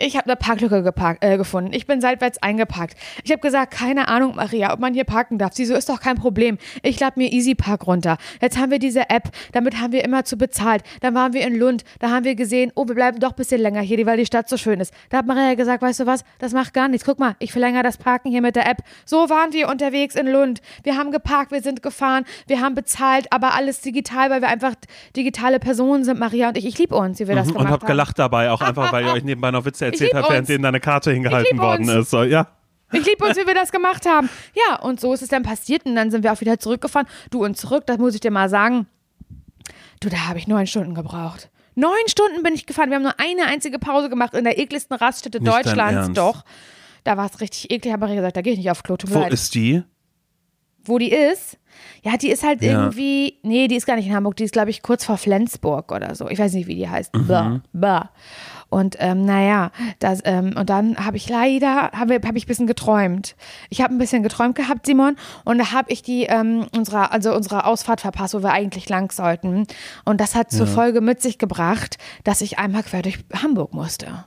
[0.00, 1.72] Ich habe eine Parklücke geparkt, äh, gefunden.
[1.72, 2.96] Ich bin seitwärts eingeparkt.
[3.24, 5.54] Ich habe gesagt, keine Ahnung, Maria, ob man hier parken darf.
[5.54, 6.56] Sie so, ist doch kein Problem.
[6.84, 8.16] Ich lade mir Easy Park runter.
[8.40, 10.84] Jetzt haben wir diese App, damit haben wir immer zu bezahlt.
[11.00, 13.60] Dann waren wir in Lund, da haben wir gesehen, oh, wir bleiben doch ein bisschen
[13.60, 14.94] länger hier, weil die Stadt so schön ist.
[15.10, 17.04] Da hat Maria gesagt, weißt du was, das macht gar nichts.
[17.04, 18.78] Guck mal, ich verlängere das Parken hier mit der App.
[19.04, 20.60] So waren wir unterwegs in Lund.
[20.84, 24.74] Wir haben geparkt, wir sind gefahren, wir haben bezahlt, aber alles digital, weil wir einfach
[25.16, 26.66] digitale Personen sind, Maria und ich.
[26.68, 27.86] Ich liebe uns, wie wir das Mhm, gemacht und hab haben.
[27.88, 30.32] gelacht dabei, auch einfach, weil ihr euch nebenbei noch Witze erzählt lieb habt, uns.
[30.32, 32.04] während denen deine Karte hingehalten worden uns.
[32.06, 32.10] ist.
[32.10, 32.48] So, ja.
[32.92, 34.30] Ich liebe uns, wie wir das gemacht haben.
[34.54, 37.06] Ja, und so ist es dann passiert und dann sind wir auch wieder zurückgefahren.
[37.30, 38.86] Du und zurück, das muss ich dir mal sagen.
[40.00, 41.50] Du, da habe ich neun Stunden gebraucht.
[41.74, 42.88] Neun Stunden bin ich gefahren.
[42.90, 46.10] Wir haben nur eine einzige Pause gemacht in der ekligsten Raststätte Nicht Deutschlands.
[46.14, 46.44] Doch.
[47.04, 47.92] Da war es richtig eklig.
[47.92, 48.96] Habe ich gesagt, da gehe ich nicht auf Klo.
[49.06, 49.32] Wo leid.
[49.32, 49.82] ist die?
[50.84, 51.58] Wo die ist?
[52.02, 52.84] Ja, die ist halt Ja.
[52.84, 53.38] irgendwie.
[53.42, 54.36] Nee, die ist gar nicht in Hamburg.
[54.36, 56.28] Die ist, glaube ich, kurz vor Flensburg oder so.
[56.28, 57.14] Ich weiß nicht, wie die heißt.
[57.14, 57.26] Mhm.
[57.26, 58.10] Bah, bah.
[58.70, 62.66] Und ähm, naja, das, ähm, und dann habe ich leider, habe hab ich ein bisschen
[62.66, 63.34] geträumt.
[63.70, 67.34] Ich habe ein bisschen geträumt gehabt, Simon, und da habe ich die, ähm, unserer, also
[67.34, 69.66] unsere Ausfahrt verpasst, wo wir eigentlich lang sollten.
[70.04, 74.24] Und das hat zur Folge mit sich gebracht, dass ich einmal quer durch Hamburg musste.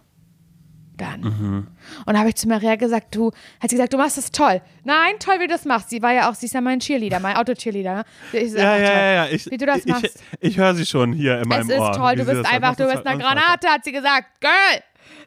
[1.02, 1.22] Dann.
[1.22, 1.68] Mhm.
[2.06, 4.62] Und da habe ich zu Maria gesagt, du, hat sie gesagt, du machst das toll.
[4.84, 5.90] Nein, toll, wie du das machst.
[5.90, 7.96] Sie war ja auch, sie ist ja mein Cheerleader, mein Auto-Cheerleader.
[7.96, 8.40] Ne?
[8.40, 8.96] Ist Ja, ja, toll.
[8.96, 9.28] ja, ja.
[9.30, 10.24] Ich, wie du das ich, machst.
[10.40, 11.92] Ich, ich höre sie schon hier in meinem Es ist Ohr.
[11.94, 13.24] toll, wie du sie bist einfach, du bist ist eine.
[13.24, 14.28] Granate, hat sie gesagt.
[14.42, 14.52] Girl!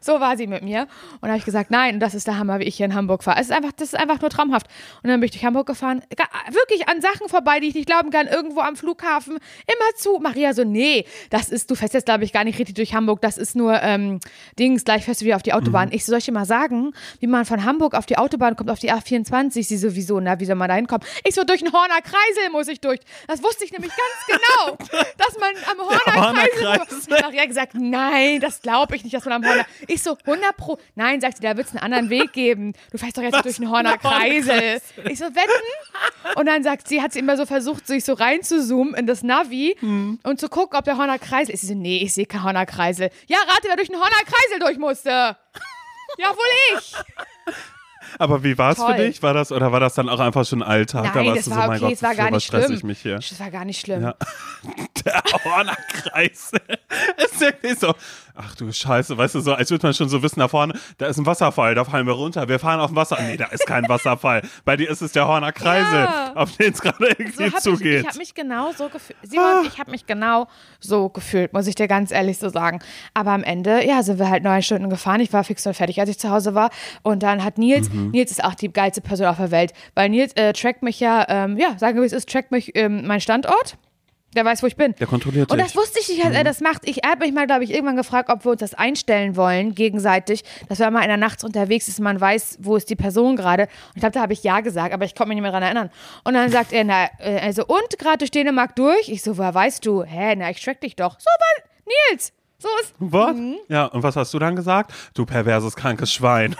[0.01, 0.87] So war sie mit mir.
[1.13, 3.23] Und da habe ich gesagt, nein, das ist der Hammer, wie ich hier in Hamburg
[3.23, 3.39] fahre.
[3.39, 4.67] Es ist einfach, das ist einfach nur traumhaft.
[5.03, 6.01] Und dann bin ich durch Hamburg gefahren,
[6.49, 10.19] wirklich an Sachen vorbei, die ich nicht glauben kann, irgendwo am Flughafen, immer zu.
[10.19, 13.21] Maria so, nee, das ist, du fährst jetzt, glaube ich, gar nicht richtig durch Hamburg,
[13.21, 14.19] das ist nur ähm,
[14.57, 15.91] Dings, gleich fährst du wieder auf die Autobahn.
[15.91, 18.69] Ich so, soll ich dir mal sagen, wie man von Hamburg auf die Autobahn kommt,
[18.69, 19.63] auf die A24?
[19.63, 21.05] Sie sowieso, na, wie soll man da hinkommen?
[21.23, 22.99] Ich so, durch den Horner Kreisel muss ich durch.
[23.27, 24.77] Das wusste ich nämlich ganz genau,
[25.17, 26.85] dass man am Horner Horner Kreisel.
[26.85, 27.21] Kreisel.
[27.21, 29.64] Maria gesagt, nein, das glaube ich nicht, dass man am Horner.
[29.87, 30.77] Ich so, 100 pro.
[30.95, 32.73] Nein, sagt sie, da wird es einen anderen Weg geben.
[32.91, 34.81] Du fährst doch jetzt durch den Horner Kreisel.
[35.09, 36.35] Ich so, wetten?
[36.37, 39.75] Und dann sagt sie, hat sie immer so versucht, sich so reinzuzoomen in das Navi
[39.79, 40.19] Hm.
[40.23, 41.61] und zu gucken, ob der Horner Kreisel ist.
[41.61, 43.09] Sie so, nee, ich sehe keinen Horner Kreisel.
[43.27, 45.09] Ja, rate, wer durch den Horner Kreisel durch musste.
[45.09, 46.93] Ja, wohl ich.
[48.19, 49.21] Aber wie war es für dich?
[49.23, 51.11] War das, oder war das dann auch einfach schon Alltag?
[51.13, 52.71] da Nein, warst das so, war mein okay, Gott, es war gar was nicht schlimm.
[52.73, 53.15] ich mich hier?
[53.15, 54.03] Das war gar nicht schlimm.
[54.03, 54.15] Ja.
[55.05, 56.51] Der Hornerkreis.
[57.17, 57.93] ist wirklich so.
[58.37, 61.05] Ach du Scheiße, weißt du, so, als würde man schon so wissen, da vorne, da
[61.07, 63.17] ist ein Wasserfall, da fallen wir runter, wir fahren auf dem Wasser.
[63.21, 64.41] Nee, da ist kein Wasserfall.
[64.65, 66.33] Bei dir ist es der Horner Kreisel, Ja.
[66.35, 68.01] auf den es gerade irgendwie So hab ich, zugeht.
[68.01, 69.17] ich habe mich genau so gefühlt.
[69.23, 70.47] Simon, ich habe mich genau
[70.81, 72.79] so gefühlt, muss ich dir ganz ehrlich so sagen.
[73.13, 75.21] Aber am Ende, ja, sind wir halt neun Stunden gefahren.
[75.21, 76.71] Ich war fix und fertig, als ich zu Hause war.
[77.03, 78.11] Und dann hat Nils, Mhm.
[78.11, 81.25] Nils ist auch die geilste Person auf der Welt, weil Nils äh, trackt mich ja,
[81.29, 83.77] ähm, ja, sagen wir wie es ist, trackt mich ähm, mein Standort.
[84.35, 84.93] Der weiß, wo ich bin.
[84.99, 86.87] Der kontrolliert Und das wusste ich nicht, dass er das macht.
[86.87, 90.43] Ich habe mich mal, glaube ich, irgendwann gefragt, ob wir uns das einstellen wollen, gegenseitig,
[90.67, 93.63] dass wenn man in der Nachts unterwegs ist, man weiß, wo ist die Person gerade.
[93.63, 95.63] Und ich glaube, da habe ich Ja gesagt, aber ich konnte mich nicht mehr daran
[95.63, 95.89] erinnern.
[96.25, 99.07] Und dann sagt er, na, äh, also, und gerade durch Dänemark durch?
[99.07, 100.03] Ich so, woher weißt du?
[100.03, 101.17] Hä, na, ich track dich doch.
[101.17, 101.69] So, war
[102.11, 102.33] Nils.
[102.57, 102.93] So ist.
[102.99, 103.35] Was?
[103.35, 103.57] Mhm.
[103.69, 104.91] Ja, und was hast du dann gesagt?
[105.13, 106.55] Du perverses, krankes Schwein.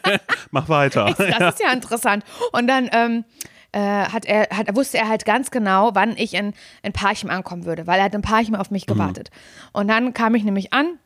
[0.50, 1.14] Mach weiter.
[1.16, 2.24] Das ist ja interessant.
[2.52, 3.24] Und dann, ähm,
[3.72, 7.64] äh, hat er, hat, wusste er halt ganz genau, wann ich in, in Parchim ankommen
[7.64, 9.30] würde, weil er hat in Parchim auf mich gewartet.
[9.72, 10.98] Und dann kam ich nämlich an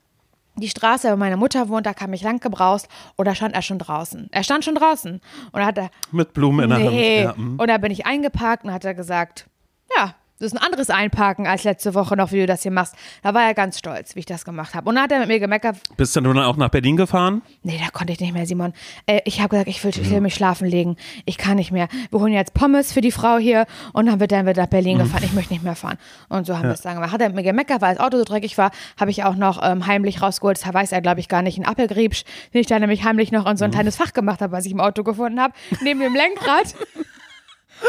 [0.56, 3.78] die Straße, wo meine Mutter wohnt, da kam ich lang gebraust oder stand er schon
[3.78, 4.28] draußen?
[4.30, 5.20] Er stand schon draußen.
[5.52, 5.90] Und da hat er.
[6.12, 7.26] Mit Blumen in der nee.
[7.26, 7.36] Hand.
[7.36, 7.60] Ja, mm.
[7.60, 9.48] Und da bin ich eingeparkt und hat er gesagt,
[9.96, 12.96] ja, das ist ein anderes Einparken als letzte Woche noch, wie du das hier machst.
[13.22, 14.88] Da war er ganz stolz, wie ich das gemacht habe.
[14.88, 15.76] Und dann hat er mit mir gemeckert.
[15.96, 17.42] Bist du dann auch nach Berlin gefahren?
[17.62, 18.72] Nee, da konnte ich nicht mehr, Simon.
[19.06, 20.96] Äh, ich habe gesagt, ich will, ich will mich schlafen legen.
[21.24, 21.86] Ich kann nicht mehr.
[22.10, 24.98] Wir holen jetzt Pommes für die Frau hier und dann wird dann wird nach Berlin
[24.98, 25.22] gefahren.
[25.22, 25.98] Ich möchte nicht mehr fahren.
[26.28, 27.12] Und so haben wir es dann gemacht.
[27.12, 29.60] Hat er mit mir gemeckert, weil das Auto so dreckig war, habe ich auch noch
[29.62, 30.60] ähm, heimlich rausgeholt.
[30.60, 31.58] Das weiß er, glaube ich, gar nicht.
[31.58, 34.52] Ein Apfelgriebsch, den ich dann nämlich heimlich noch in so ein kleines Fach gemacht habe,
[34.52, 35.54] was ich im Auto gefunden habe.
[35.82, 36.74] Neben dem Lenkrad.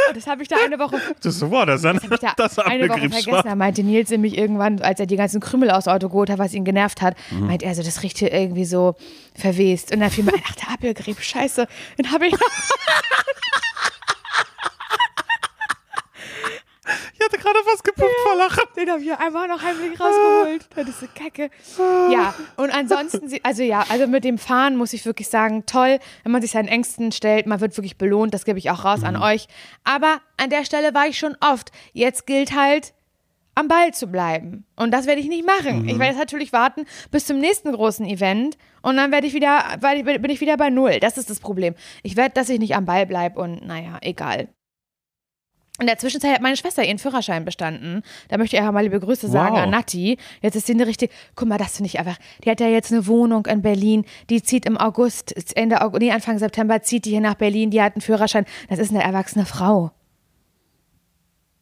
[0.09, 1.95] Und das habe ich da eine Woche Das war das dann.
[1.97, 3.41] das ich da Das eine Woche vergessen.
[3.43, 6.53] Da meinte Nils nämlich irgendwann, als er die ganzen Krümel aus Auto geholt hat, was
[6.53, 7.47] ihn genervt hat, Mhm.
[7.47, 8.95] meint er so, das riecht hier irgendwie so
[9.35, 9.93] verwest.
[9.93, 11.67] Und dann fiel mir ein, ach, der Apfelgrieb, scheiße.
[11.97, 12.39] Den habe ich noch.
[17.17, 18.63] Ich hatte gerade was gepumpt vor Lachen.
[18.77, 20.67] Den habe ich einfach noch heimlich rausgeholt.
[20.75, 21.49] Das ist so kacke.
[22.11, 26.31] Ja, und ansonsten, also ja, also mit dem Fahren muss ich wirklich sagen, toll, wenn
[26.31, 29.15] man sich seinen Ängsten stellt, man wird wirklich belohnt, das gebe ich auch raus an
[29.17, 29.47] euch.
[29.83, 31.71] Aber an der Stelle war ich schon oft.
[31.93, 32.93] Jetzt gilt halt,
[33.57, 34.65] am Ball zu bleiben.
[34.75, 35.87] Und das werde ich nicht machen.
[35.87, 39.63] Ich werde jetzt natürlich warten bis zum nächsten großen Event und dann werde ich wieder,
[39.79, 40.99] weil ich- bin ich wieder bei Null.
[40.99, 41.73] Das ist das Problem.
[42.03, 44.49] Ich werde, dass ich nicht am Ball bleibe und naja, egal.
[45.79, 48.01] In der Zwischenzeit hat meine Schwester ihren Führerschein bestanden.
[48.29, 49.63] Da möchte ich einfach mal liebe Grüße sagen Wow.
[49.63, 50.17] an Nati.
[50.41, 52.17] Jetzt ist sie eine richtige, guck mal, das finde ich einfach.
[52.45, 54.05] Die hat ja jetzt eine Wohnung in Berlin.
[54.29, 57.71] Die zieht im August, Ende August, nee, Anfang September zieht die hier nach Berlin.
[57.71, 58.45] Die hat einen Führerschein.
[58.69, 59.91] Das ist eine erwachsene Frau.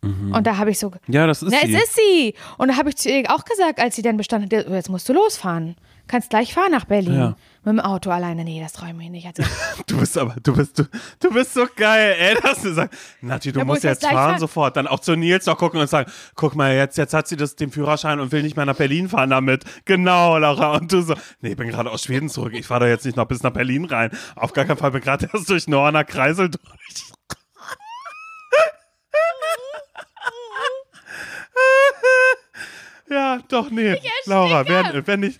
[0.01, 1.73] Und da habe ich so, Ja, das ist na, sie.
[1.73, 2.33] es ist sie.
[2.57, 5.07] Und da habe ich zu ihr auch gesagt, als sie dann bestanden hat, jetzt musst
[5.07, 5.75] du losfahren.
[6.07, 7.13] Kannst gleich fahren nach Berlin.
[7.13, 7.35] Ja.
[7.63, 8.43] Mit dem Auto alleine.
[8.43, 9.25] Nee, das traue ich nicht.
[9.25, 9.41] Also,
[9.87, 10.83] Du bist aber, du bist, du,
[11.19, 14.13] du bist so geil, ey, dass du sagst, Nati, du Ja, musst muss jetzt fahren
[14.15, 14.39] fahren.
[14.39, 14.75] sofort.
[14.75, 17.55] Dann auch zu Nils noch gucken und sagen, guck mal, jetzt, jetzt hat sie das,
[17.55, 19.63] den Führerschein und will nicht mehr nach Berlin fahren damit.
[19.85, 20.75] Genau, Laura.
[20.75, 22.53] Und du so, nee, ich bin gerade aus Schweden zurück.
[22.53, 24.11] Ich fahre da jetzt nicht noch bis nach Berlin rein.
[24.35, 26.61] Auf gar keinen Fall, bin gerade erst durch Norner Kreisel durch.
[33.09, 33.95] ja, doch, nee.
[34.25, 35.39] Laura, wenn, wenn nicht,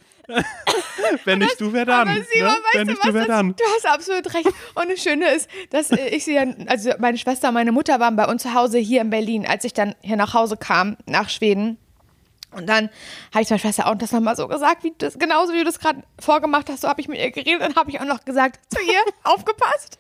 [1.25, 2.07] wenn nicht du, wer dann?
[2.07, 2.57] Aber Simon, ne?
[2.57, 3.07] weißt Wenn du nicht was?
[3.07, 3.55] du, wer dann?
[3.55, 4.47] du hast absolut recht.
[4.75, 8.15] Und das Schöne ist, dass ich sie dann, also meine Schwester und meine Mutter waren
[8.15, 11.29] bei uns zu Hause hier in Berlin, als ich dann hier nach Hause kam, nach
[11.29, 11.77] Schweden.
[12.51, 12.89] Und dann
[13.33, 15.79] habe ich meiner Schwester auch das nochmal so gesagt, wie das, genauso wie du das
[15.79, 17.61] gerade vorgemacht hast, so habe ich mit ihr geredet.
[17.61, 19.99] Dann habe ich auch noch gesagt zu ihr, aufgepasst.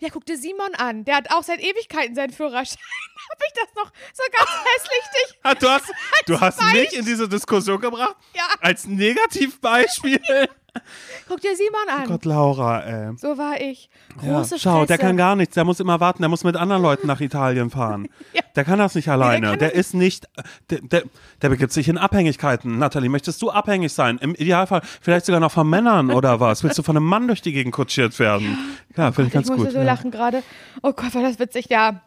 [0.00, 1.04] Ja, guck dir Simon an.
[1.04, 2.78] Der hat auch seit Ewigkeiten seinen Führerschein.
[3.30, 5.38] habe ich das noch so ganz hässlich dich.
[5.42, 5.92] Ah, du hast,
[6.26, 8.16] du hast mich in diese Diskussion gebracht?
[8.34, 8.48] Ja.
[8.60, 10.20] Als Negativbeispiel?
[11.28, 12.08] Guck dir Simon an.
[12.08, 13.16] Gott, Laura, ey.
[13.16, 13.88] So war ich.
[14.22, 14.98] Ja, Große schau, der Fresse.
[14.98, 15.54] kann gar nichts.
[15.54, 16.22] Der muss immer warten.
[16.22, 18.08] Der muss mit anderen Leuten nach Italien fahren.
[18.32, 18.42] Ja.
[18.54, 19.50] Der kann das nicht alleine.
[19.50, 20.28] kann der das ist nicht,
[20.70, 21.02] der, der,
[21.42, 22.78] der begibt sich in Abhängigkeiten.
[22.78, 24.18] Nathalie, möchtest du abhängig sein?
[24.18, 26.62] Im Idealfall vielleicht sogar noch von Männern oder was?
[26.62, 28.56] Willst du von einem Mann durch die Gegend kutschiert werden?
[28.96, 29.72] Ja, finde ich ganz ich musste gut.
[29.72, 29.84] so ja.
[29.84, 30.44] lachen gerade.
[30.82, 32.02] Oh Gott, war das witzig, ja.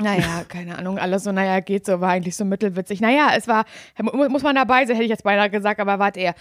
[0.00, 3.00] Naja, keine Ahnung, alles so, naja, geht so, war eigentlich so mittelwitzig.
[3.00, 3.64] Naja, es war,
[4.00, 6.34] mu- muss man dabei sein, hätte ich jetzt beinahe gesagt, aber wart eher.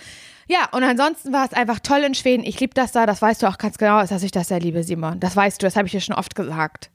[0.48, 2.44] Ja, und ansonsten war es einfach toll in Schweden.
[2.44, 4.84] Ich liebe das da, das weißt du auch ganz genau, dass ich das sehr liebe,
[4.84, 5.20] Simon.
[5.20, 6.92] Das weißt du, das habe ich dir schon oft gesagt.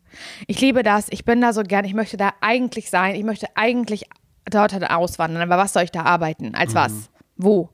[0.47, 3.49] Ich liebe das, ich bin da so gern, ich möchte da eigentlich sein, ich möchte
[3.57, 4.05] eigentlich
[4.45, 6.55] dort halt auswandern, aber was soll ich da arbeiten?
[6.55, 7.11] Als was?
[7.37, 7.71] Wo?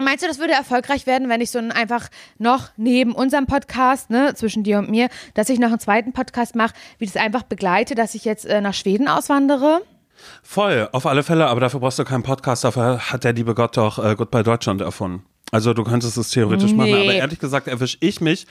[0.00, 4.10] Meinst du, das würde erfolgreich werden, wenn ich so ein einfach noch neben unserem Podcast,
[4.10, 7.44] ne, zwischen dir und mir, dass ich noch einen zweiten Podcast mache, wie das einfach
[7.44, 9.82] begleite, dass ich jetzt äh, nach Schweden auswandere?
[10.42, 13.76] Voll, auf alle Fälle, aber dafür brauchst du keinen Podcast, dafür hat der liebe Gott
[13.76, 15.24] doch äh, Goodbye Deutschland erfunden.
[15.52, 17.02] Also du könntest es theoretisch machen, Nee.
[17.02, 18.46] aber ehrlich gesagt erwische ich mich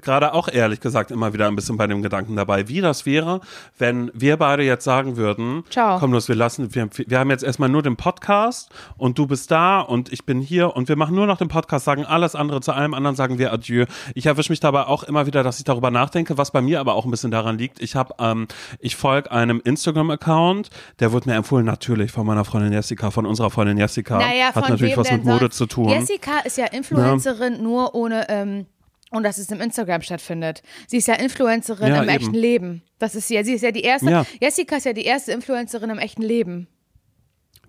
[0.00, 3.40] gerade auch ehrlich gesagt immer wieder ein bisschen bei dem Gedanken dabei, wie das wäre,
[3.76, 5.98] wenn wir beide jetzt sagen würden, Ciao.
[5.98, 9.50] komm los, wir lassen, wir, wir haben jetzt erstmal nur den Podcast und du bist
[9.50, 12.62] da und ich bin hier und wir machen nur noch den Podcast, sagen alles andere,
[12.62, 13.84] zu allem anderen sagen wir Adieu.
[14.14, 16.94] Ich erwische mich dabei auch immer wieder, dass ich darüber nachdenke, was bei mir aber
[16.94, 17.82] auch ein bisschen daran liegt.
[17.82, 22.72] Ich habe, ähm, ich folge einem Instagram-Account, der wurde mir empfohlen, natürlich von meiner Freundin
[22.72, 24.18] Jessica, von unserer Freundin Jessica.
[24.18, 25.56] Naja, Hat natürlich was mit Mode sonst?
[25.56, 25.88] zu tun.
[25.90, 28.66] Jessica ist ja Influencerin nur ohne, ähm,
[29.12, 30.62] und dass es im Instagram stattfindet.
[30.88, 32.18] Sie ist ja Influencerin Ja, im eben.
[32.18, 32.82] echten Leben.
[32.98, 34.26] Das ist ja, sie ist ja die erste, Ja.
[34.40, 36.66] Jessica ist ja die erste Influencerin im echten Leben.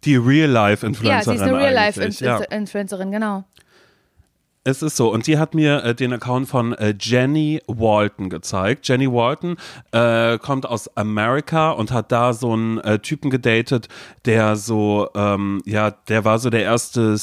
[0.05, 2.35] Die Real-Life-Influencerin Ja, sie ist eine eigentlich, ja.
[2.37, 3.43] Real-Life-Influencerin, genau.
[4.65, 5.11] Es ist so.
[5.11, 8.87] Und sie hat mir äh, den Account von äh, Jenny Walton gezeigt.
[8.87, 9.57] Jenny Walton
[9.91, 13.89] äh, kommt aus Amerika und hat da so einen äh, Typen gedatet,
[14.25, 17.17] der so, ähm, ja, der war so der erste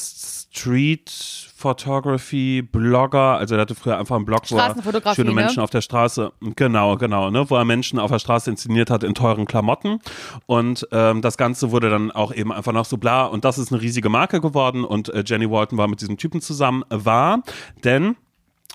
[1.61, 5.35] Photography, Blogger, also er hatte früher einfach einen Blog, wo er schöne ne?
[5.35, 9.05] Menschen auf der Straße, genau, genau, ne, wo er Menschen auf der Straße inszeniert hat
[9.05, 9.99] in teuren Klamotten.
[10.47, 13.27] Und ähm, das Ganze wurde dann auch eben einfach noch so bla.
[13.27, 14.85] Und das ist eine riesige Marke geworden.
[14.85, 17.43] Und äh, Jenny Walton war mit diesem Typen zusammen, war,
[17.85, 18.17] denn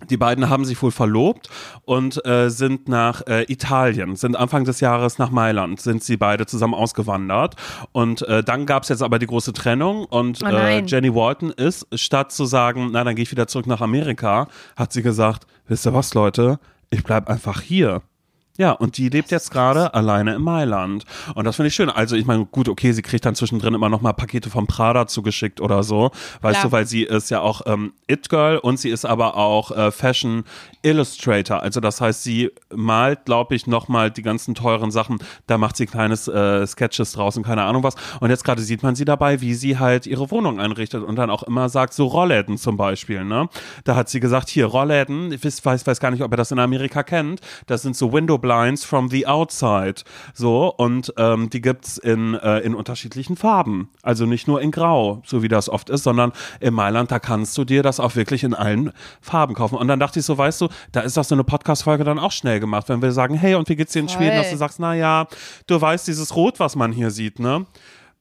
[0.09, 1.49] die beiden haben sich wohl verlobt
[1.85, 6.45] und äh, sind nach äh, Italien, sind Anfang des Jahres nach Mailand, sind sie beide
[6.45, 7.55] zusammen ausgewandert.
[7.93, 10.83] Und äh, dann gab es jetzt aber die große Trennung und Oh äh.
[10.85, 14.91] Jenny Walton ist, statt zu sagen, na dann gehe ich wieder zurück nach Amerika, hat
[14.91, 18.01] sie gesagt, wisst ihr was, Leute, ich bleib einfach hier.
[18.57, 21.03] Ja, und die lebt jetzt gerade alleine in Mailand.
[21.35, 21.89] Und das finde ich schön.
[21.89, 25.07] Also ich meine, gut, okay, sie kriegt dann zwischendrin immer noch mal Pakete vom Prada
[25.07, 26.11] zugeschickt oder so.
[26.41, 26.63] Weißt Klar.
[26.63, 30.45] du, weil sie ist ja auch ähm, It-Girl und sie ist aber auch äh, Fashion
[30.83, 31.61] Illustrator.
[31.61, 35.17] Also das heißt, sie malt, glaube ich, noch mal die ganzen teuren Sachen.
[35.47, 37.95] Da macht sie kleines äh, Sketches draus und keine Ahnung was.
[38.21, 41.29] Und jetzt gerade sieht man sie dabei, wie sie halt ihre Wohnung einrichtet und dann
[41.29, 43.25] auch immer sagt, so Rollläden zum Beispiel.
[43.25, 43.49] Ne?
[43.83, 46.51] Da hat sie gesagt, hier Rollläden, ich weiß, weiß, weiß gar nicht, ob ihr das
[46.51, 47.41] in Amerika kennt.
[47.67, 50.03] Das sind so Window Blinds from the outside.
[50.33, 53.89] So, und ähm, die gibt's in, äh, in unterschiedlichen Farben.
[54.01, 57.57] Also nicht nur in Grau, so wie das oft ist, sondern in Mailand, da kannst
[57.57, 59.75] du dir das auch wirklich in allen Farben kaufen.
[59.75, 62.31] Und dann dachte ich so, weißt du, da ist doch so eine Podcast-Folge dann auch
[62.31, 64.09] schnell gemacht, wenn wir sagen, hey, und wie geht's dir in.
[64.09, 64.35] Schweden?
[64.35, 65.27] Dass du sagst, na ja,
[65.67, 67.65] du weißt, dieses Rot, was man hier sieht, ne?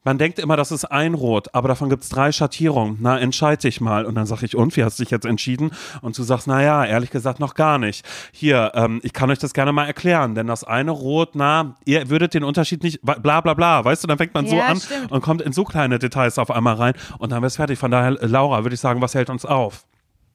[0.04, 2.98] Man denkt immer, das ist ein Rot, aber davon gibt's drei Schattierungen.
[3.00, 4.04] Na, entscheid dich mal.
[4.04, 5.70] Und dann sag ich, und wie hast du dich jetzt entschieden?
[6.02, 8.04] Und du sagst, na ja, ehrlich gesagt noch gar nicht.
[8.30, 12.10] Hier, ähm, ich kann euch das gerne mal erklären, denn das eine Rot, na, ihr
[12.10, 14.78] würdet den Unterschied nicht, bla bla bla, weißt du, dann fängt man so Ja, an
[14.78, 15.10] stimmt.
[15.10, 17.78] und kommt in so kleine Details auf einmal rein und dann wär's fertig.
[17.78, 19.84] Von daher, Laura, würde ich sagen, was hält uns auf?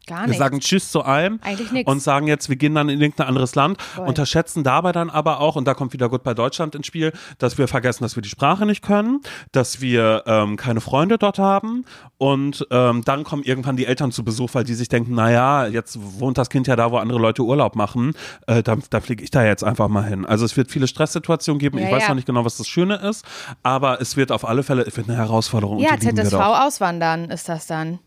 [0.09, 0.37] Gar Wir nicht.
[0.39, 1.39] sagen Tschüss zu allem
[1.85, 4.07] und sagen jetzt, wir gehen dann in irgendein anderes Land, Voll.
[4.07, 7.57] unterschätzen dabei dann aber auch, und da kommt wieder gut bei Deutschland ins Spiel, dass
[7.57, 11.85] wir vergessen, dass wir die Sprache nicht können, dass wir ähm, keine Freunde dort haben
[12.17, 15.97] und ähm, dann kommen irgendwann die Eltern zu Besuch, weil die sich denken, naja, jetzt
[16.19, 18.13] wohnt das Kind ja da, wo andere Leute Urlaub machen,
[18.47, 20.25] äh, da, da fliege ich da jetzt einfach mal hin.
[20.25, 22.09] Also es wird viele Stresssituationen geben, Ja, ich weiß ja.
[22.09, 23.23] noch nicht genau, was das Schöne ist,
[23.63, 25.79] aber es wird auf alle Fälle, es wird eine Herausforderung.
[25.79, 26.59] ja, die lieben wir ZSV doch.
[26.65, 27.99] auswandern ist das dann.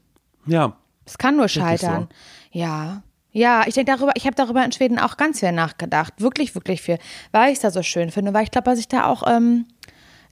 [0.47, 2.09] Ja, Es kann nur scheitern.
[2.51, 3.03] Ja.
[3.35, 6.13] Ja, ich denke darüber, ich habe darüber in Schweden auch ganz viel nachgedacht.
[6.19, 6.99] Wirklich, wirklich viel.
[7.33, 9.67] Weil ich es da so schön finde, weil ich glaube, dass ich da auch, ähm,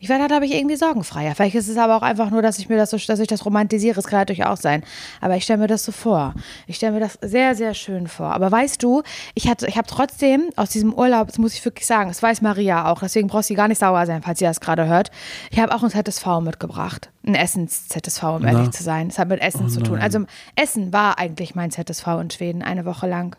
[0.03, 1.35] ich werde da, glaube ich, irgendwie sorgenfreier.
[1.35, 3.45] Vielleicht ist es aber auch einfach nur, dass ich mir das so, dass ich das
[3.45, 3.99] romantisiere.
[3.99, 4.83] Es kann natürlich auch sein.
[5.21, 6.33] Aber ich stelle mir das so vor.
[6.67, 8.33] Ich stelle mir das sehr, sehr schön vor.
[8.33, 9.03] Aber weißt du,
[9.35, 12.41] ich hatte, ich habe trotzdem aus diesem Urlaub, das muss ich wirklich sagen, das weiß
[12.41, 15.11] Maria auch, deswegen braucht sie gar nicht sauer sein, falls sie das gerade hört.
[15.51, 17.11] Ich habe auch ein ZSV mitgebracht.
[17.27, 19.09] Ein Essens-ZSV, um ehrlich zu sein.
[19.09, 19.99] Es hat mit Essen zu tun.
[19.99, 20.21] Also
[20.57, 23.37] Essen war eigentlich mein ZSV in Schweden eine Woche lang.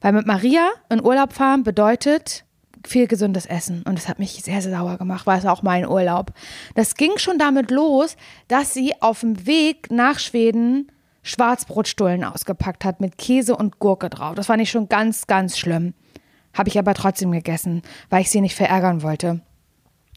[0.00, 2.44] Weil mit Maria in Urlaub fahren bedeutet
[2.86, 3.82] viel gesundes Essen.
[3.82, 6.32] Und das hat mich sehr, sehr sauer gemacht, weil es auch mein Urlaub.
[6.74, 8.16] Das ging schon damit los,
[8.48, 10.90] dass sie auf dem Weg nach Schweden
[11.22, 14.36] Schwarzbrotstullen ausgepackt hat mit Käse und Gurke drauf.
[14.36, 15.94] Das fand ich schon ganz, ganz schlimm.
[16.54, 19.40] Habe ich aber trotzdem gegessen, weil ich sie nicht verärgern wollte.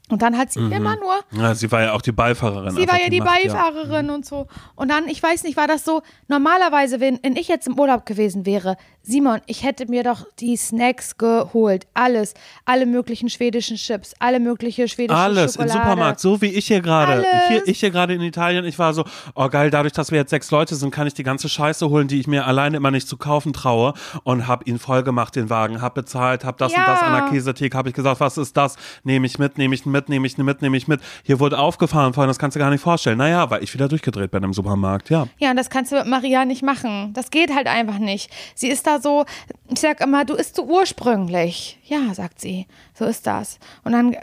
[0.10, 2.72] Und dann hat sie immer nur ja, sie war ja auch die Beifahrerin.
[2.76, 3.54] Sie war ja die Macht, ja.
[3.54, 4.48] Beifahrerin und so.
[4.76, 8.06] Und dann, ich weiß nicht, war das so, normalerweise, wenn, wenn ich jetzt im Urlaub
[8.06, 11.88] gewesen wäre, Simon, ich hätte mir doch die Snacks geholt.
[11.94, 12.34] Alles.
[12.66, 15.74] Alle möglichen schwedischen Chips, alle mögliche schwedische Alles Schokolade.
[15.74, 17.26] im Supermarkt, so wie ich hier gerade.
[17.48, 20.30] Hier, ich hier gerade in Italien, ich war so, oh geil, dadurch, dass wir jetzt
[20.30, 23.08] sechs Leute sind, kann ich die ganze Scheiße holen, die ich mir alleine immer nicht
[23.08, 23.94] zu kaufen traue
[24.24, 27.22] und hab ihn voll gemacht, den Wagen, hab bezahlt, hab das und das an der
[27.26, 27.30] Ja.
[27.30, 28.76] Käsetheke, hab ich gesagt, was ist das?
[29.04, 31.02] Nehme ich mit, nehme ich mit, nehme ich mit, nehme ich mit.
[31.24, 33.18] Hier wurde aufgefahren vorhin, das kannst du gar nicht vorstellen.
[33.18, 35.28] Naja, weil ich wieder durchgedreht bin im Supermarkt, ja.
[35.40, 37.12] Ja, und das kannst du mit Maria nicht machen.
[37.14, 38.32] Das geht halt einfach nicht.
[38.56, 39.26] Sie ist da so,
[39.68, 41.80] ich sag immer, du isst so ursprünglich.
[41.84, 42.68] Ja, sagt sie.
[42.94, 43.60] So ist das.
[43.84, 44.16] Und dann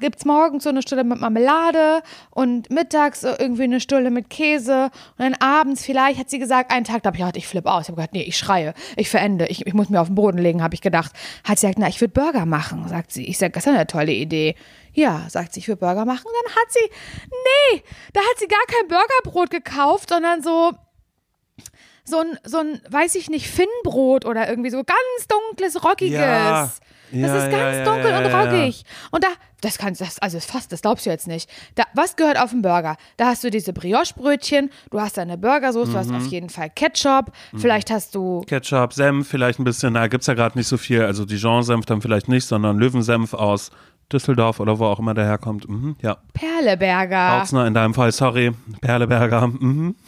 [0.00, 4.90] gibt es morgens so eine Stulle mit Marmelade und mittags irgendwie eine Stulle mit Käse.
[5.18, 7.70] Und dann abends vielleicht hat sie gesagt, einen Tag, da habe ich gedacht, ich flippe
[7.70, 7.82] aus.
[7.82, 10.38] Ich habe gedacht, nee, ich schreie, ich verende, ich, ich muss mir auf den Boden
[10.38, 11.12] legen, habe ich gedacht.
[11.44, 13.26] Hat sie gesagt, na, ich würde Burger machen, sagt sie.
[13.26, 14.54] Ich sage, das ist eine tolle Idee.
[14.94, 16.24] Ja, sagt sie, ich will Burger machen.
[16.26, 16.90] Und dann hat sie,
[17.30, 20.72] nee, da hat sie gar kein Burgerbrot gekauft, sondern so
[22.04, 26.18] so ein, so ein, weiß ich nicht, Finnbrot oder irgendwie so ganz dunkles, rockiges.
[26.18, 26.62] Ja.
[26.64, 26.80] das
[27.12, 28.82] Ja, ist ganz ja, dunkel ja, und rockig.
[29.12, 29.28] Und da,
[29.60, 31.48] das kannst das, also fast, das glaubst du jetzt nicht.
[31.76, 32.96] Da, was gehört auf den Burger?
[33.18, 36.16] Da hast du diese Brioche-Brötchen, du hast deine Burgersoße, du hast Mhm.
[36.16, 40.34] auf jeden Fall Ketchup, vielleicht hast du Ketchup, Senf, vielleicht ein bisschen, na, gibt's ja
[40.34, 41.02] gerade nicht so viel.
[41.04, 43.70] Also Dijon-Senf dann vielleicht nicht, sondern Löwensenf aus
[44.10, 45.68] Düsseldorf oder wo auch immer der herkommt.
[45.68, 46.18] Mhm, ja.
[46.32, 47.38] Perleberger.
[47.38, 48.52] Bautzner in deinem Fall, sorry.
[48.80, 49.46] Perleberger.
[49.48, 49.94] Mhm.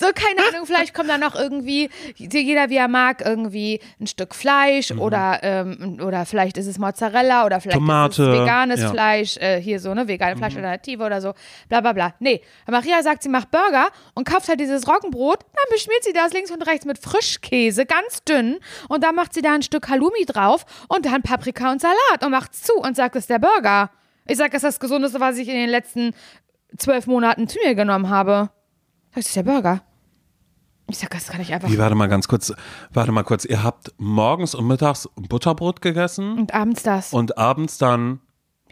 [0.00, 4.34] So, keine Ahnung, vielleicht kommt da noch irgendwie, jeder wie er mag, irgendwie ein Stück
[4.34, 5.00] Fleisch Mhm.
[5.00, 8.90] oder, ähm, oder vielleicht ist es Mozzarella oder vielleicht Tomate, ist es veganes ja.
[8.90, 10.38] Fleisch, äh, hier so, ne, vegane Mhm.
[10.38, 11.34] Fleischalternative oder so,
[11.68, 12.14] bla bla bla.
[12.18, 16.32] Nee, Maria sagt, sie macht Burger und kauft halt dieses Roggenbrot, dann beschmiert sie das
[16.32, 18.58] links und rechts mit Frischkäse, ganz dünn
[18.88, 22.30] und dann macht sie da ein Stück Halloumi drauf und dann Paprika und Salat und
[22.30, 23.90] macht's zu und sagt, das ist der Burger.
[24.26, 26.14] Ich sag, das ist das Gesundeste, was ich in den letzten
[26.78, 28.48] zwölf Monaten zu mir genommen habe.
[29.14, 29.82] Das ist der Burger.
[30.90, 31.70] Ich sag, das kann ich einfach.
[31.70, 32.52] Wie, warte mal ganz kurz,
[32.92, 33.44] warte mal kurz.
[33.44, 37.12] Ihr habt morgens und mittags Butterbrot gegessen Und abends das.
[37.12, 38.20] und abends dann,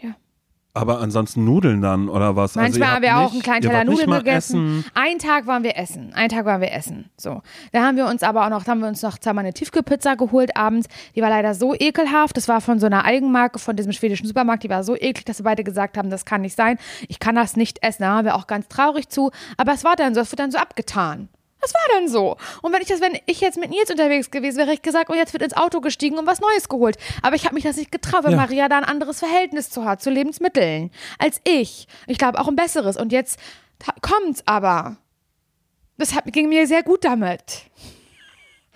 [0.01, 0.11] ja.
[0.73, 2.57] aber ansonsten Nudeln dann oder was?
[2.57, 4.79] Also Manchmal habt haben wir auch nicht- einen kleinen Teller Nudeln gegessen.
[4.79, 4.91] Essen.
[4.93, 6.13] Einen Tag waren wir essen.
[6.13, 7.09] Einen Tag waren wir essen.
[7.17, 7.41] So.
[7.71, 10.15] Da haben wir uns aber auch noch, da haben wir uns noch zweimal eine Tiefkühlpizza
[10.15, 10.87] geholt abends.
[11.15, 12.35] Die war leider so ekelhaft.
[12.37, 14.63] Das war von so einer Eigenmarke von diesem schwedischen Supermarkt.
[14.63, 16.77] Die war so eklig, dass wir beide gesagt haben, das kann nicht sein.
[17.07, 18.03] Ich kann das nicht essen.
[18.03, 19.31] Da waren wir auch ganz traurig zu.
[19.57, 21.29] Aber es war dann so, es wird dann so abgetan.
[21.61, 22.37] Das war dann so.
[22.61, 25.09] Und wenn ich das, wenn ich jetzt mit Nils unterwegs gewesen wäre, hätte ich gesagt,
[25.09, 26.97] oh, jetzt wird ins Auto gestiegen und was Neues geholt.
[27.21, 28.37] Aber ich habe mich das nicht getraut, weil Ja.
[28.37, 31.87] Maria da ein anderes Verhältnis zu hat, zu Lebensmitteln, als ich.
[32.07, 32.95] Ich glaube auch ein besseres.
[32.97, 33.39] Und jetzt
[34.01, 34.97] kommt's aber.
[35.97, 37.41] Das hat, ging mir sehr gut damit.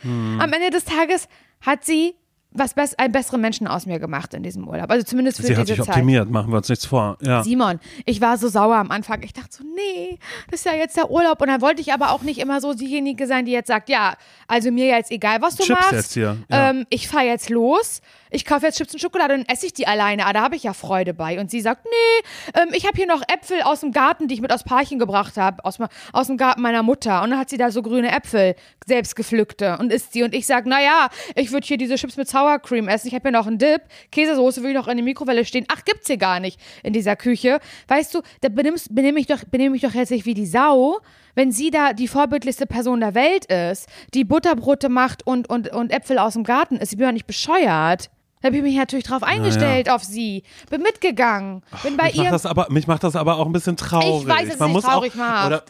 [0.01, 0.39] Hm.
[0.41, 1.29] Am Ende des Tages
[1.61, 2.15] hat sie
[2.53, 4.89] was bess einen besseren Menschen aus mir gemacht in diesem Urlaub.
[4.89, 5.95] Also zumindest für Sie hat diese sich Zeit.
[5.95, 7.17] optimiert, machen wir uns nichts vor.
[7.21, 7.43] Ja.
[7.43, 9.23] Simon, ich war so sauer am Anfang.
[9.23, 10.17] Ich dachte so, nee,
[10.49, 11.41] das ist ja jetzt der Urlaub.
[11.41, 14.15] Und dann wollte ich aber auch nicht immer so diejenige sein, die jetzt sagt, ja,
[14.47, 15.93] also mir jetzt egal, was du Chips machst.
[15.93, 16.69] jetzt hier, ja.
[16.69, 18.01] Ähm, ich fahre jetzt los.
[18.35, 20.25] Ich kaufe jetzt Chips und Schokolade und esse ich die alleine.
[20.25, 21.39] Ah, da habe ich ja Freude bei.
[21.39, 24.41] Und sie sagt, nee, ähm, ich habe hier noch Äpfel aus dem Garten, die ich
[24.41, 25.77] mit aus Parchen gebracht habe, aus,
[26.13, 27.21] aus dem Garten meiner Mutter.
[27.21, 28.55] Und dann hat sie da so grüne Äpfel,
[28.87, 30.23] selbst gepflückte, und isst sie.
[30.23, 33.07] Und ich sage, naja, ich würde hier diese Chips mit Sour Cream essen.
[33.07, 33.83] Ich habe hier noch einen Dip.
[34.11, 35.67] Käsesoße will ich noch in der Mikrowelle stehen.
[35.71, 37.59] Ach, gibt's hier gar nicht in dieser Küche.
[37.87, 41.01] Weißt du, da benehme ich doch, ich doch jetzt nicht wie die Sau,
[41.35, 45.91] wenn sie da die vorbildlichste Person der Welt ist, die Butterbrote macht und, und, und
[45.91, 46.93] Äpfel aus dem Garten ist.
[46.93, 48.09] Ich bin ja nicht bescheuert.
[48.43, 50.43] Da habe ich mich natürlich drauf eingestellt auf sie.
[50.69, 51.63] Bin mitgegangen.
[51.81, 52.31] Bin bei Mich macht, ihr.
[52.31, 54.23] das aber, mich macht das aber auch ein bisschen traurig.
[54.23, 55.63] Ich weiß, es Man dich muss traurig auch, macht.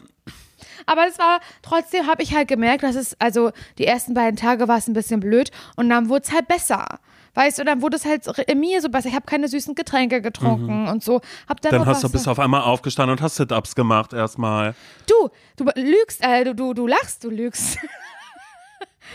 [0.84, 4.66] Aber es war, trotzdem habe ich halt gemerkt, dass es, also die ersten beiden Tage
[4.66, 6.98] war es ein bisschen blöd und dann wurde es halt besser.
[7.34, 9.08] Weißt du, dann wurde es halt in mir so besser.
[9.08, 11.20] Ich habe keine süßen Getränke getrunken und so.
[11.48, 14.74] Hab dann, dann hast du bist auf einmal aufgestanden und hast Sit-Ups gemacht erstmal.
[15.06, 17.78] Du, du lügst, äh, du, du, du lachst, du lügst.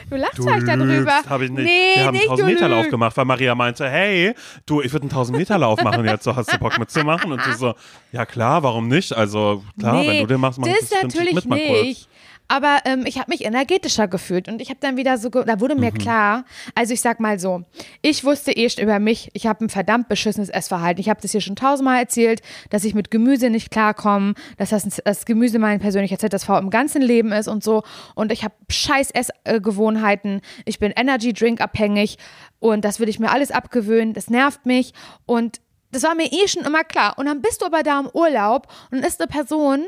[0.09, 1.11] du lachst Du vielleicht darüber.
[1.29, 1.63] habe ich nicht.
[1.65, 2.91] Nee, Wir haben nicht, einen du 1000 Meter Lauf lügst.
[2.91, 4.33] gemacht, weil Maria meinte, hey,
[4.65, 7.31] du, ich würde einen 1000 Meter Lauf machen jetzt, so hast du Bock mitzumachen?
[7.31, 7.73] Und du so,
[8.11, 9.13] ja klar, warum nicht?
[9.15, 12.08] Also klar, wenn du den machst, mach ich das natürlich mit nicht.
[12.51, 15.75] Aber ähm, ich habe mich energetischer gefühlt und ich habe dann wieder so, da wurde
[15.75, 15.81] Mhm.
[15.81, 17.63] mir klar, also ich sag mal so,
[18.01, 20.99] ich wusste eh schon über mich, ich habe ein verdammt beschissenes Essverhalten.
[20.99, 24.83] Ich habe das hier schon tausendmal erzählt, dass ich mit Gemüse nicht klarkomme, dass das,
[25.05, 27.83] das Gemüse mein persönlicher ZSV im ganzen Leben ist und so.
[28.15, 32.17] Und ich habe scheiß Essgewohnheiten, ich bin Energy Drink abhängig
[32.59, 34.93] und das will ich mir alles abgewöhnen, das nervt mich
[35.25, 37.15] und das war mir eh schon immer klar.
[37.17, 39.85] Und dann bist du aber da im Urlaub und ist eine Person,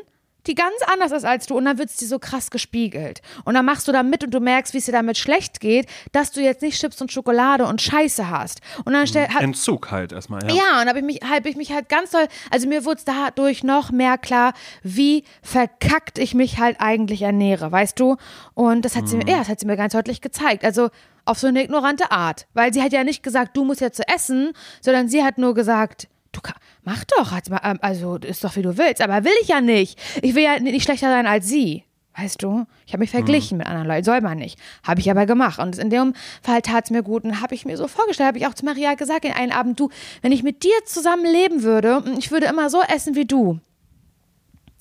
[0.47, 3.21] die ganz anders ist als du und dann wird es dir so krass gespiegelt.
[3.45, 5.87] Und dann machst du da mit und du merkst, wie es dir damit schlecht geht,
[6.11, 8.61] dass du jetzt nicht Chips und Schokolade und Scheiße hast.
[8.85, 10.55] Und dann stell, hat, Entzug halt erstmal, ja.
[10.55, 13.05] ja, und habe ich mich, hab ich mich halt ganz doll, also mir wurde es
[13.05, 18.17] dadurch noch mehr klar, wie verkackt ich mich halt eigentlich ernähre, weißt du?
[18.53, 20.65] Und das hat sie mir, ja, das hat sie mir ganz deutlich gezeigt.
[20.65, 20.89] Also
[21.25, 22.47] auf so eine ignorante Art.
[22.53, 25.53] Weil sie hat ja nicht gesagt, du musst jetzt zu essen, sondern sie hat nur
[25.53, 26.39] gesagt, du
[26.83, 29.01] mach doch, ähm, also ist doch wie du willst.
[29.01, 29.99] Aber will ich ja nicht.
[30.21, 31.83] Ich will ja nicht schlechter sein als sie.
[32.17, 34.59] Weißt du, ich habe mich verglichen mit anderen Leuten, soll man nicht.
[34.83, 35.59] Habe ich aber gemacht.
[35.59, 37.23] Und in dem Fall tat es mir gut.
[37.23, 39.79] Und habe ich mir so vorgestellt, habe ich auch zu Maria gesagt in einem Abend,
[39.79, 39.89] du,
[40.21, 43.59] wenn ich mit dir zusammen leben würde, ich würde immer so essen wie du.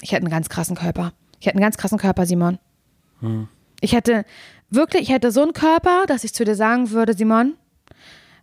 [0.02, 1.12] Ich hätte einen ganz krassen Körper.
[1.38, 2.58] Ich hätte einen ganz krassen Körper, Simon.
[3.80, 4.24] Ich hätte
[4.70, 7.54] wirklich, ich hätte so einen Körper, dass ich zu dir sagen würde, Simon,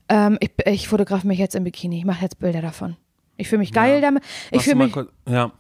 [0.10, 1.98] ähm, ich, ich fotografiere mich jetzt im Bikini.
[2.00, 2.96] Ich mache jetzt Bilder davon.
[3.38, 4.24] Ich fühle mich geil damit.
[4.52, 5.52] Ich fühle mich, kurz- ja.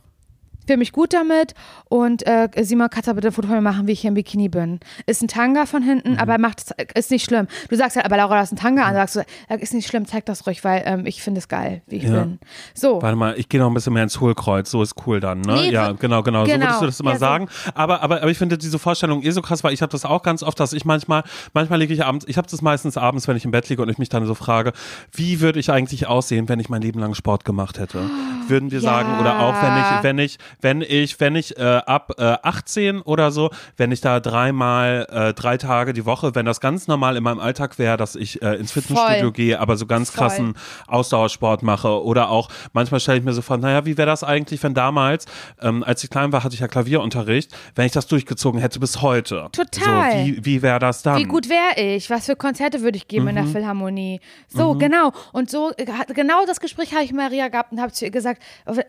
[0.67, 1.53] Fühle mich gut damit
[1.89, 4.13] und äh, Simon kannst du bitte ein Foto von mir machen, wie ich hier im
[4.15, 4.79] Bikini bin.
[5.05, 6.19] Ist ein Tanga von hinten, Mhm.
[6.19, 7.47] aber macht ist nicht schlimm.
[7.69, 9.21] Du sagst halt, aber Laura, das ist ein Tanga an, sagst du,
[9.59, 12.23] ist nicht schlimm, zeig das ruhig, weil ähm, ich finde es geil, wie ich Ja.
[12.23, 12.39] bin.
[12.73, 13.01] So.
[13.01, 15.53] Warte mal, ich gehe noch ein bisschen mehr ins Hohlkreuz, so ist cool dann, ne?
[15.53, 16.65] Nee, ja, so- genau, genau, so genau.
[16.65, 17.19] würdest du das immer Ja, so.
[17.25, 17.47] sagen.
[17.73, 20.21] Aber, aber, aber ich finde diese Vorstellung eh so krass, weil ich habe das auch
[20.23, 23.37] ganz oft, dass ich manchmal, manchmal liege ich abends, ich habe das meistens abends, wenn
[23.37, 24.73] ich im Bett liege und ich mich dann so frage,
[25.13, 28.01] wie würde ich eigentlich aussehen, wenn ich mein Leben lang Sport gemacht hätte?
[28.47, 28.83] Würden wir Ja.
[28.83, 33.01] sagen, oder auch wenn ich, wenn ich, wenn ich, wenn ich äh, ab äh, 18
[33.01, 37.15] oder so, wenn ich da dreimal, äh, drei Tage die Woche, wenn das ganz normal
[37.17, 39.31] in meinem Alltag wäre, dass ich äh, ins Fitnessstudio Voll.
[39.31, 40.27] gehe, aber so ganz Voll.
[40.27, 40.53] krassen
[40.87, 44.61] Ausdauersport mache oder auch manchmal stelle ich mir so vor, naja, wie wäre das eigentlich,
[44.63, 45.25] wenn damals,
[45.61, 49.01] ähm, als ich klein war, hatte ich ja Klavierunterricht, wenn ich das durchgezogen hätte bis
[49.01, 49.49] heute.
[49.51, 50.11] Total.
[50.11, 51.17] So, wie wie wäre das dann?
[51.17, 52.09] Wie gut wäre ich?
[52.09, 53.43] Was für Konzerte würde ich geben in Mhm.
[53.43, 54.21] der Philharmonie?
[54.47, 55.11] So, genau.
[55.33, 58.11] Und so, äh, genau das Gespräch habe ich mit Maria gehabt und habe zu ihr
[58.11, 58.41] gesagt,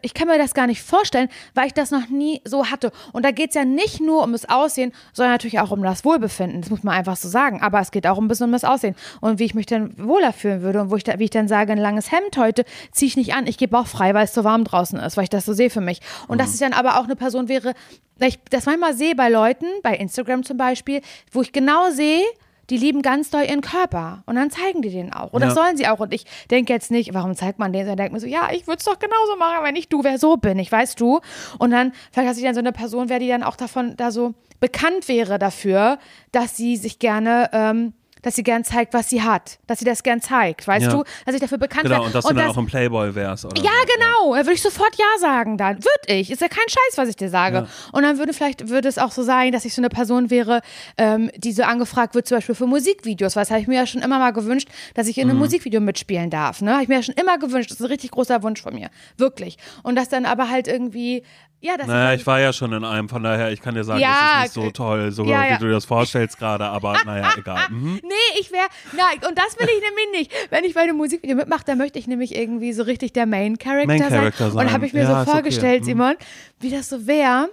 [0.03, 1.29] ich kann mir das gar nicht vorstellen,
[1.59, 2.93] weil ich das noch nie so hatte.
[3.13, 6.05] Und da geht es ja nicht nur um das Aussehen, sondern natürlich auch um das
[6.05, 6.61] Wohlbefinden.
[6.61, 7.61] Das muss man einfach so sagen.
[7.63, 10.33] Aber es geht auch ein bisschen um das Aussehen und wie ich mich dann wohler
[10.33, 13.09] fühlen würde und wo ich da, wie ich dann sage, ein langes Hemd heute ziehe
[13.09, 13.49] ich nicht an.
[13.49, 15.69] Ich gebe auch frei, weil es so warm draußen ist, weil ich das so sehe
[15.69, 16.01] für mich.
[16.29, 17.75] Und dass ich dann aber auch eine Person wäre,
[18.21, 21.01] ich das manchmal sehe bei Leuten, bei Instagram zum Beispiel,
[21.33, 22.23] wo ich genau sehe,
[22.71, 24.23] die lieben ganz doll ihren Körper.
[24.27, 25.33] Und dann zeigen die den auch.
[25.33, 25.63] Und das Ja.
[25.63, 26.01] sollen sie auch.
[26.01, 27.83] Und ich denke jetzt nicht, warum zeigt man den?
[27.87, 30.19] Sondern denke mir so, ja, ich würde es doch genauso machen, wenn ich du wer
[30.19, 30.59] so bin.
[30.59, 31.21] Ich weiß du.
[31.59, 34.11] Und dann, vielleicht, dass ich dann so eine Person wäre, die dann auch davon da
[34.11, 35.99] so bekannt wäre dafür,
[36.33, 37.93] dass sie sich gerne, ähm,
[38.29, 39.59] dass sie gern zeigt, was sie hat.
[39.67, 40.67] Dass sie das gern zeigt.
[40.69, 40.93] Weißt Ja.
[40.93, 41.05] du?
[41.25, 42.05] Dass ich dafür bekannt Genau, wäre.
[42.05, 43.47] und dass du dann auch ein Playboy wärst.
[43.47, 43.95] Oder Ja, so.
[43.95, 44.35] genau.
[44.35, 45.77] Da würde ich sofort Ja sagen dann.
[45.79, 46.31] Würde ich.
[46.31, 47.57] Ist ja kein Scheiß, was ich dir sage.
[47.57, 47.67] Ja.
[47.93, 50.61] Und dann würde vielleicht, würde es auch so sein, dass ich so eine Person wäre,
[50.99, 53.35] ähm, die so angefragt wird, zum Beispiel für Musikvideos.
[53.35, 55.31] Was habe ich mir ja schon immer mal gewünscht, dass ich in Mhm.
[55.31, 56.61] einem Musikvideo mitspielen darf.
[56.61, 56.73] Ne?
[56.75, 57.71] Habe ich mir ja schon immer gewünscht.
[57.71, 58.91] Das ist ein richtig großer Wunsch von mir.
[59.17, 59.57] Wirklich.
[59.83, 61.23] Und das dann aber halt irgendwie,
[61.61, 64.01] ja, das Naja, ich war ja schon in einem, von daher, ich kann dir sagen,
[64.01, 65.55] Ja, das ist nicht so toll, so ja, ja.
[65.55, 67.69] wie du dir das vorstellst gerade, aber naja, egal.
[67.71, 68.01] Mhm.
[68.03, 70.51] Nee, ich wäre, nein, und das will ich nämlich nicht.
[70.51, 73.59] Wenn ich bei einem Musikvideo mitmache, dann möchte ich nämlich irgendwie so richtig der Main
[73.59, 74.53] Character, Main Character sein.
[74.53, 74.67] sein.
[74.67, 75.31] Und habe ich mir so okay.
[75.31, 75.87] vorgestellt, Mhm.
[75.87, 76.15] Simon,
[76.61, 77.49] wie das so wäre.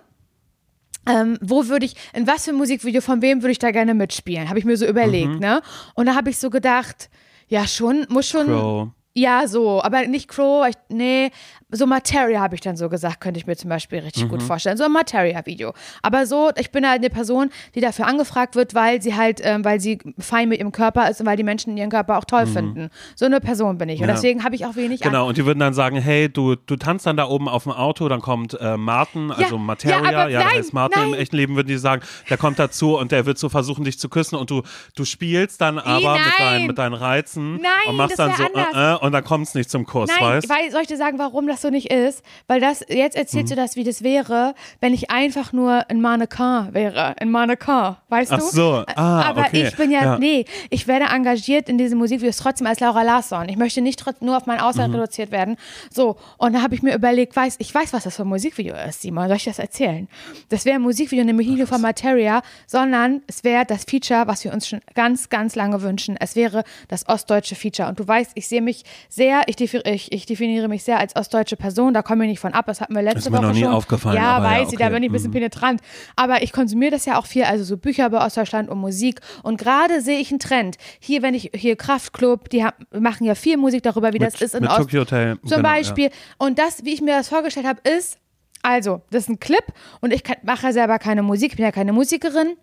[1.08, 3.94] Ähm, wo würde ich, in was für ein Musikvideo, von wem würde ich da gerne
[3.94, 4.50] mitspielen?
[4.50, 5.40] Habe ich mir so überlegt, Mhm.
[5.40, 5.62] ne?
[5.94, 7.10] Und da habe ich so gedacht,
[7.48, 8.48] ja, schon, muss schon.
[8.48, 8.90] Crow.
[9.18, 11.30] Ja, so, aber nicht Crow, ich, nee,
[11.72, 14.30] so Materia habe ich dann so gesagt, könnte ich mir zum Beispiel richtig Mhm.
[14.30, 14.76] gut vorstellen.
[14.78, 15.74] So ein Materia-Video.
[16.02, 19.64] Aber so, ich bin halt eine Person, die dafür angefragt wird, weil sie halt, ähm,
[19.64, 22.46] weil sie fein mit ihrem Körper ist und weil die Menschen ihren Körper auch toll
[22.46, 22.90] finden.
[23.16, 24.00] So eine Person bin ich.
[24.00, 24.10] Und Mhm.
[24.10, 24.16] Ja.
[24.16, 27.06] deswegen habe ich auch wenig Genau, und die würden dann sagen, hey, du, du tanzt
[27.06, 30.40] dann da oben auf dem Auto, dann kommt äh, Martin, also Materia, ja, aber ja,
[30.40, 31.20] der nein, heißt Martin im nein.
[31.22, 34.10] echten Leben, würden die sagen, der kommt dazu und der wird so versuchen, dich zu
[34.10, 34.62] küssen und du,
[34.96, 36.34] du spielst dann aber mit, nein.
[36.38, 39.02] deinen, mit deinen Reizen Nein, und machst dann so, wär anders.
[39.02, 40.98] äh, äh, und dann kommt es nicht zum Kuss, Nein, weißt weil, soll ich dir
[40.98, 42.24] sagen, warum das so nicht ist?
[42.48, 43.56] Weil das, jetzt erzählst Mhm.
[43.56, 47.20] du das, wie das wäre, wenn ich einfach nur ein Mannequin wäre.
[47.20, 48.46] Ein Mannequin, weißt Ach du?
[48.46, 49.68] so, ah, Aber okay.
[49.70, 50.20] ich bin ja, Ja.
[50.20, 53.48] nee, ich werde engagiert in diesen Musikvideos trotzdem als Laura Larsson.
[53.50, 54.96] Ich möchte nicht nur auf mein Aussehen Mhm.
[54.96, 55.58] reduziert werden.
[55.92, 58.76] So, und da habe ich mir überlegt, weiß, ich weiß, was das für ein Musikvideo
[58.88, 59.28] ist, Simon.
[59.28, 60.08] Soll ich das erzählen?
[60.50, 64.44] Das wäre ein Musikvideo, nämlich nicht nur von Materia, sondern es wäre das Feature, was
[64.44, 66.18] wir uns schon ganz, ganz lange wünschen.
[66.20, 67.90] Es wäre das ostdeutsche Feature.
[67.90, 71.56] Und du weißt, ich sehe mich sehr, ich, ich, ich definiere mich sehr als ostdeutsche
[71.56, 71.94] Person.
[71.94, 72.66] Da komme ich nicht von ab.
[72.68, 73.74] Das hatten wir letzte Ist mir Woche noch nie schon.
[73.74, 74.94] aufgefallen, Ja, aber ja, weiß ich, da okay.
[74.94, 75.34] bin ich ein bisschen Mhm.
[75.34, 75.82] penetrant.
[76.16, 79.20] Aber ich konsumiere das ja auch viel, also so Bücher über Ostdeutschland und Musik.
[79.44, 80.78] Und gerade sehe ich einen Trend.
[81.00, 84.42] Hier, wenn ich, hier Kraftklub, die haben, machen ja viel Musik darüber, wie das Mit-
[84.42, 84.78] ist in Ost.
[84.78, 86.10] Tokyo Hotel, Zum genau, Beispiel.
[86.38, 88.18] Und das, wie ich mir das vorgestellt habe, ist,
[88.62, 89.64] also, das ist ein Clip
[90.02, 92.56] und ich kann, mache ja selber keine Musik, ich bin ja keine Musikerin.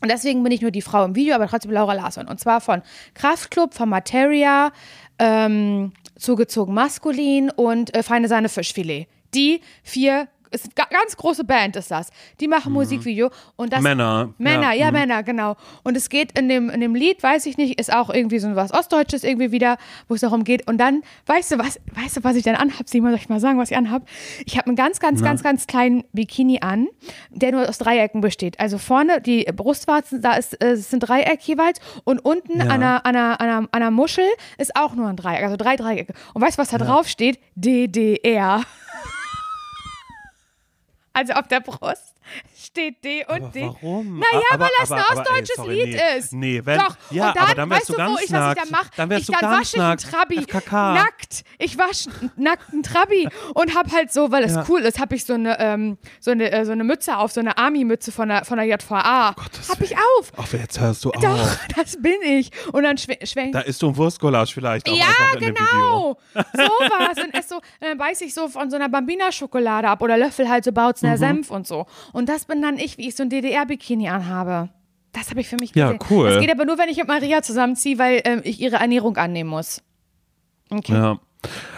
[0.00, 2.26] Und deswegen bin ich nur die Frau im Video, aber trotzdem Laura Larsson.
[2.26, 2.82] Und zwar von
[3.14, 4.72] Kraftklub, von Materia,
[5.18, 9.06] ähm, zugezogen maskulin und äh, Feine Sahne Fischfilet.
[9.34, 12.10] Die vier, ist eine ga- ganz große Band ist das.
[12.40, 13.80] Die machen Musikvideo und das.
[13.82, 14.92] Männer, Männer, ja, ja, mhm.
[14.98, 15.56] Männer, genau.
[15.82, 18.54] Und es geht in dem, in dem Lied, weiß ich nicht, ist auch irgendwie so
[18.56, 19.76] was Ostdeutsches irgendwie wieder,
[20.08, 20.66] wo es darum geht.
[20.68, 23.40] Und dann, weißt du was, weißt du, was ich dann anhab, Simon, soll ich mal
[23.40, 24.02] sagen, was ich anhab?
[24.46, 26.88] Ich habe einen ganz, ganz, ganz, ganz kleinen Bikini an,
[27.30, 28.58] der nur aus Dreiecken besteht.
[28.60, 32.64] Also vorne die Brustwarzen, da ist, äh, es sind Dreieck jeweils und unten Ja.
[32.64, 34.24] an, einer, an, einer, an, einer, an einer Muschel
[34.58, 36.12] ist auch nur ein Dreieck, also drei Dreiecke.
[36.34, 37.38] Und weißt du, was da drauf steht?
[37.54, 38.62] DDR.
[41.20, 42.09] Also auf der Brust
[42.56, 43.62] steht D und Aber D.
[43.66, 44.18] warum?
[44.18, 46.18] Naja, Aber- weil das aber- ein aber, ey, ostdeutsches sorry, Lied nee.
[46.18, 46.32] ist.
[46.32, 46.96] Nee, wenn- Doch.
[47.10, 48.60] ja, und dann, aber dann wärst weißt du du, wo ganz ich, was ich nackt.
[48.60, 48.90] dann mache?
[48.96, 50.10] Dann wärst ich du dann ganz wasche ich einen nackt.
[50.10, 50.36] Trabi.
[50.42, 50.94] FKK.
[50.94, 51.44] Nackt.
[51.58, 54.64] Ich wasche einen nackten Trabi und hab halt so, weil es Ja.
[54.68, 57.40] cool ist, habe ich so eine, ähm, so, eine, äh, so eine Mütze auf, so
[57.40, 59.32] eine Army-Mütze von der, von der JVA.
[59.36, 60.32] Gottes hab ich auf.
[60.36, 61.58] Ach, jetzt hörst du Doch, auf.
[61.76, 62.50] das bin ich.
[62.72, 63.26] Und dann schwenk.
[63.26, 65.06] schwenk Da isst du ein Wurstgulasch vielleicht auch ja,
[65.38, 66.16] genau.
[66.34, 67.24] Sowas.
[67.24, 70.48] Und ess so, und dann beiß ich so von so einer Bambina-Schokolade ab oder löffel
[70.48, 70.74] halt so Mhm.
[70.74, 71.86] Bautzner Senf und so.
[72.12, 74.68] Und das bin dann ich, wie ich so ein DDR-Bikini anhabe.
[75.12, 76.06] Das habe ich für mich Ja, gesehen.
[76.10, 76.30] cool.
[76.30, 79.50] Das geht aber nur, wenn ich mit Maria zusammenziehe, weil ähm, ich ihre Ernährung annehmen
[79.50, 79.82] muss.
[80.70, 80.92] Okay.
[80.92, 81.18] Ja.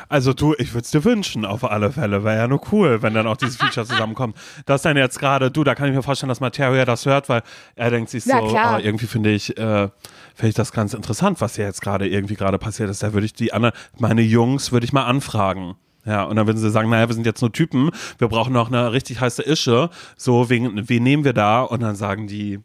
[0.08, 2.24] Also du, ich würde es dir wünschen, auf alle Fälle.
[2.24, 4.36] Wäre ja nur cool, wenn dann auch dieses Feature zusammenkommt.
[4.66, 7.42] Das dann jetzt gerade, du, da kann ich mir vorstellen, dass Materia das hört, weil
[7.76, 8.76] er denkt sich so, Ja, klar.
[8.78, 9.88] oh, irgendwie finde ich, äh,
[10.34, 13.02] finde ich das ganz interessant, was hier jetzt gerade irgendwie gerade passiert ist.
[13.02, 15.76] Da würde ich die anderen, meine Jungs, würde ich mal anfragen.
[16.04, 18.68] Ja, und dann würden sie sagen, naja, wir sind jetzt nur Typen, wir brauchen noch
[18.68, 19.88] eine richtig heiße Ische.
[20.16, 21.62] So, wen, wen nehmen wir da?
[21.62, 22.58] Und dann sagen die,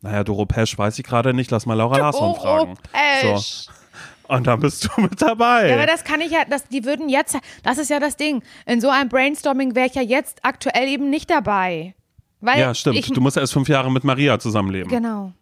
[0.00, 2.78] naja, Doro Pesch weiß ich gerade nicht, lass mal Laura Larsson fragen.
[2.92, 3.66] Pesch.
[3.66, 3.72] So.
[4.28, 5.68] Und dann bist du mit dabei.
[5.68, 8.42] Ja, aber das kann ich ja, das, die würden jetzt, das ist ja das Ding.
[8.64, 11.94] In so einem Brainstorming wäre ich ja jetzt aktuell eben nicht dabei.
[12.40, 12.96] Weil ja, stimmt.
[12.98, 14.88] Ich, du musst erst fünf Jahre mit Maria zusammenleben.
[14.90, 15.32] Genau.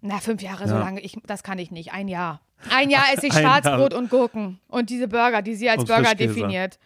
[0.00, 0.80] Na, fünf Jahre so Ja.
[0.80, 1.92] lange, ich, das kann ich nicht.
[1.92, 2.40] Ein Jahr.
[2.70, 3.62] Ein Jahr esse ich Ein Jahr.
[3.62, 4.58] Schwarzbrot und Gurken.
[4.68, 6.78] Und diese Burger, die sie als Und Burger definiert.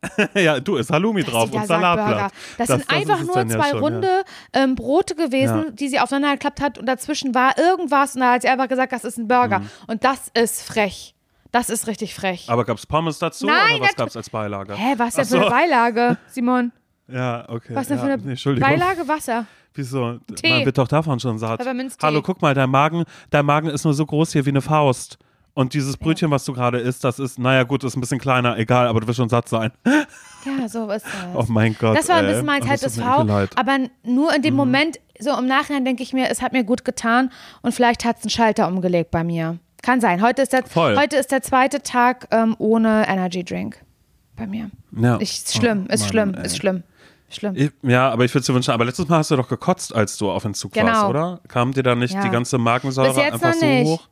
[0.34, 2.08] ja, du isst Halloumi drauf Ja, und Salatblatt.
[2.08, 2.30] Burger.
[2.56, 5.70] Das, sind einfach ist es nur ja zwei schon, runde ähm, Brote gewesen, Ja.
[5.72, 8.92] die sie aufeinander geklappt hat und dazwischen war irgendwas und da hat sie einfach gesagt,
[8.92, 9.58] das ist ein Burger.
[9.60, 9.70] Mhm.
[9.88, 11.14] Und das ist frech.
[11.50, 12.44] Das ist richtig frech.
[12.48, 14.74] Aber gab's Pommes dazu Nein, oder was natu- gab's als Beilage?
[14.76, 15.50] Hä, was denn Ach für eine so.
[15.50, 16.72] Beilage, Simon?
[17.10, 17.74] Ja, okay.
[17.74, 18.60] Was denn ja, für eine nee.
[18.60, 19.08] Beilage?
[19.08, 19.46] Wasser.
[19.74, 20.18] Wieso?
[20.34, 20.50] Tee.
[20.50, 21.60] Man wird doch davon schon satt.
[22.02, 25.18] Hallo, guck mal, dein Magen, dein Magen ist nur so groß hier wie eine Faust.
[25.54, 28.56] Und dieses Brötchen, was du gerade isst, das ist, naja gut, ist ein bisschen kleiner,
[28.58, 29.72] egal, aber du wirst schon satt sein.
[30.44, 31.12] Ja, so ist das.
[31.34, 31.98] Oh mein Gott.
[31.98, 33.24] Das war ein bisschen mein Oh, V.
[33.24, 33.48] Mhm.
[33.56, 36.84] Aber nur in dem Moment, so im Nachhinein denke ich mir, es hat mir gut
[36.84, 39.58] getan und vielleicht hat es einen Schalter umgelegt bei mir.
[39.82, 40.22] Kann sein.
[40.22, 40.96] Heute ist der, Voll.
[40.96, 43.78] heute ist der zweite Tag ähm, ohne Energy Drink
[44.36, 44.70] bei mir.
[44.96, 45.18] Ja.
[45.20, 46.46] Ich, ist schlimm, Oh, ist Mann, schlimm, ey.
[46.46, 46.82] ist schlimm.
[47.30, 47.54] Schlimm.
[47.56, 50.16] Ich, ja, aber ich würde dir wünschen, aber letztes Mal hast du doch gekotzt, als
[50.16, 51.08] du auf Entzug warst, Genau.
[51.10, 51.40] oder?
[51.48, 52.22] Kam dir da nicht Ja.
[52.22, 53.86] die ganze Magensäure Bis jetzt einfach noch so nicht.
[53.86, 54.08] hoch?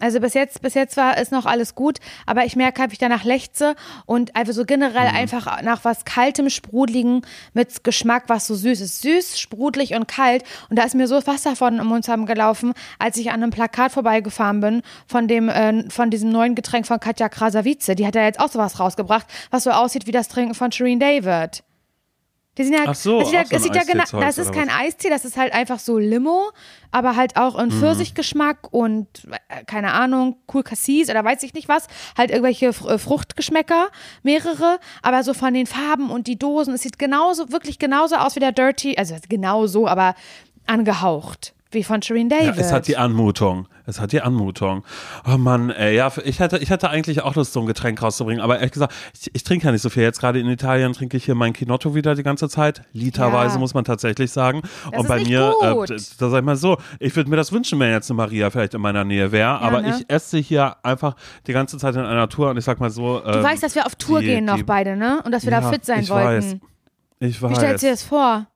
[0.00, 3.00] Also bis jetzt, bis jetzt war ist noch alles gut, aber ich merke, habe ich
[3.00, 3.74] danach lechze
[4.06, 4.66] und einfach so Mhm.
[4.66, 7.22] generell einfach nach was kaltem, sprudeligen
[7.52, 9.00] mit Geschmack, was so süß ist.
[9.02, 10.44] Süß, sprudelig und kalt.
[10.70, 13.90] Und da ist mir so Wasser von im Mund gelaufen, als ich an einem Plakat
[13.90, 17.96] vorbeigefahren bin von dem, äh, von diesem neuen Getränk von Katja Krasavice.
[17.96, 21.00] Die hat ja jetzt auch sowas rausgebracht, was so aussieht wie das Trinken von Shireen
[21.00, 21.64] David.
[22.58, 24.68] Die sind ja, Ach so, das ja, so das sieht ja genau, das ist kein
[24.68, 26.50] Eistee, das ist halt einfach so Limo,
[26.90, 27.64] aber halt auch Mhm.
[27.64, 29.06] in Pfirsichgeschmack und
[29.48, 31.86] äh, keine Ahnung, cool Cassis oder weiß ich nicht was,
[32.18, 33.88] halt irgendwelche äh, Fruchtgeschmäcker,
[34.24, 38.34] mehrere, aber so von den Farben und die Dosen, es sieht genauso, wirklich genauso aus
[38.34, 40.14] wie der Dirty, also genauso, aber
[40.66, 42.58] angehaucht, wie von Shireen Ja, David.
[42.60, 43.68] es hat die Anmutung.
[43.88, 44.84] Es hat die Anmutung.
[45.26, 48.42] Oh Mann, ey, ja, ich hätte, ich hätte eigentlich auch Lust, so ein Getränk rauszubringen,
[48.42, 50.02] aber ehrlich gesagt, ich, ich trinke ja nicht so viel.
[50.02, 52.82] Jetzt gerade in Italien trinke ich hier mein Kinotto wieder die ganze Zeit.
[52.92, 53.60] Literweise Ja.
[53.60, 54.60] muss man tatsächlich sagen.
[54.92, 55.54] Das Und bei mir.
[55.62, 58.50] Äh, da sag ich mal so, ich würde mir das wünschen, wenn jetzt eine Maria
[58.50, 59.96] vielleicht in meiner Nähe wäre, aber ne?
[59.98, 61.16] ich esse hier einfach
[61.46, 63.20] die ganze Zeit in einer Tour und ich sag mal so.
[63.20, 65.22] Du weißt, dass wir auf Tour die- gehen noch die- beide, ne?
[65.24, 66.26] Und dass wir da Ja, fit sein ich wollten.
[66.52, 66.56] weiß.
[67.20, 67.50] Ich weiß.
[67.52, 68.46] Wie stellst du dir das vor?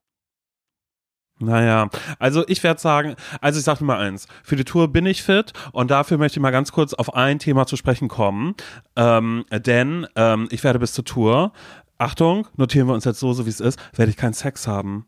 [1.42, 1.88] Naja,
[2.18, 5.52] also ich werde sagen, also ich sage mal eins, für die Tour bin ich fit
[5.72, 8.54] und dafür möchte ich mal ganz kurz auf ein Thema zu sprechen kommen,
[8.94, 11.52] ähm, denn ähm, ich werde bis zur Tour,
[11.98, 15.06] Achtung, notieren wir uns jetzt so, so wie es ist, werde ich keinen Sex haben.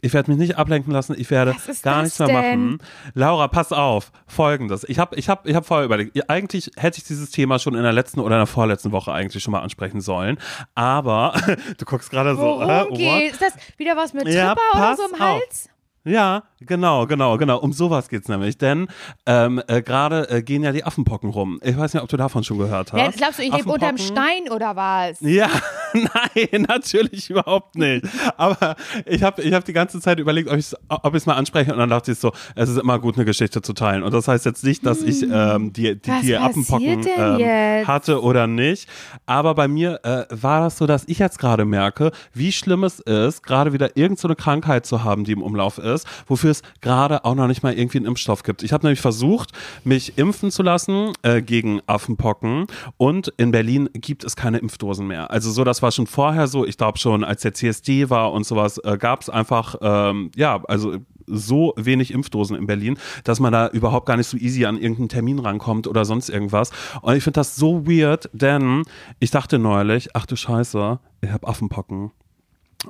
[0.00, 2.66] Ich werde mich nicht ablenken lassen, ich werde gar nichts mehr denn?
[2.66, 2.78] machen.
[3.14, 4.84] Laura, pass auf, folgendes.
[4.88, 7.82] Ich habe ich hab, ich hab vorher überlegt, eigentlich hätte ich dieses Thema schon in
[7.82, 10.38] der letzten oder in der vorletzten Woche eigentlich schon mal ansprechen sollen,
[10.74, 11.34] aber
[11.78, 12.96] du guckst gerade so, äh, what?
[12.96, 13.32] geht?
[13.32, 15.20] Ist das wieder was mit Ja, Tripper oder so im auf.
[15.20, 15.68] Hals?
[16.04, 17.58] Ja, genau, genau, genau.
[17.58, 18.56] Um sowas geht's nämlich.
[18.56, 18.88] Denn
[19.26, 21.60] ähm, äh, gerade äh, gehen ja die Affenpocken rum.
[21.62, 22.98] Ich weiß nicht, ob du davon schon gehört hast.
[23.00, 25.20] Ja, glaubst du, ich lebe unterm Stein oder was?
[25.20, 25.50] Ja,
[26.14, 28.06] nein, natürlich überhaupt nicht.
[28.36, 28.76] Aber
[29.06, 31.72] ich habe ich hab die ganze Zeit überlegt, ob ich es ob ich's mal anspreche
[31.72, 34.02] und dann dachte ich so, es ist immer gut, eine Geschichte zu teilen.
[34.02, 36.38] Und das heißt jetzt nicht, dass ich ähm, die, die, Hm.
[36.68, 38.88] Was die denn ähm, hatte oder nicht.
[39.26, 43.00] Aber bei mir äh, war das so, dass ich jetzt gerade merke, wie schlimm es
[43.00, 46.62] ist, gerade wieder irgendeine so eine Krankheit zu haben, die im Umlauf ist, wofür es
[46.80, 48.62] gerade auch noch nicht mal irgendwie einen Impfstoff gibt.
[48.62, 49.52] Ich habe nämlich versucht,
[49.84, 52.66] mich impfen zu lassen äh, gegen Affenpocken
[52.96, 55.30] und in Berlin gibt es keine Impfdosen mehr.
[55.30, 56.66] Also so, das war schon vorher so.
[56.66, 60.60] Ich glaube schon, als der CSD war und sowas, äh, gab es einfach, ähm, ja,
[60.64, 64.76] also so wenig Impfdosen in Berlin, dass man da überhaupt gar nicht so easy an
[64.76, 66.72] irgendeinen Termin rankommt oder sonst irgendwas.
[67.00, 68.82] Und ich finde das so weird, denn
[69.20, 72.10] ich dachte neulich, ach du Scheiße, ich habe Affenpocken.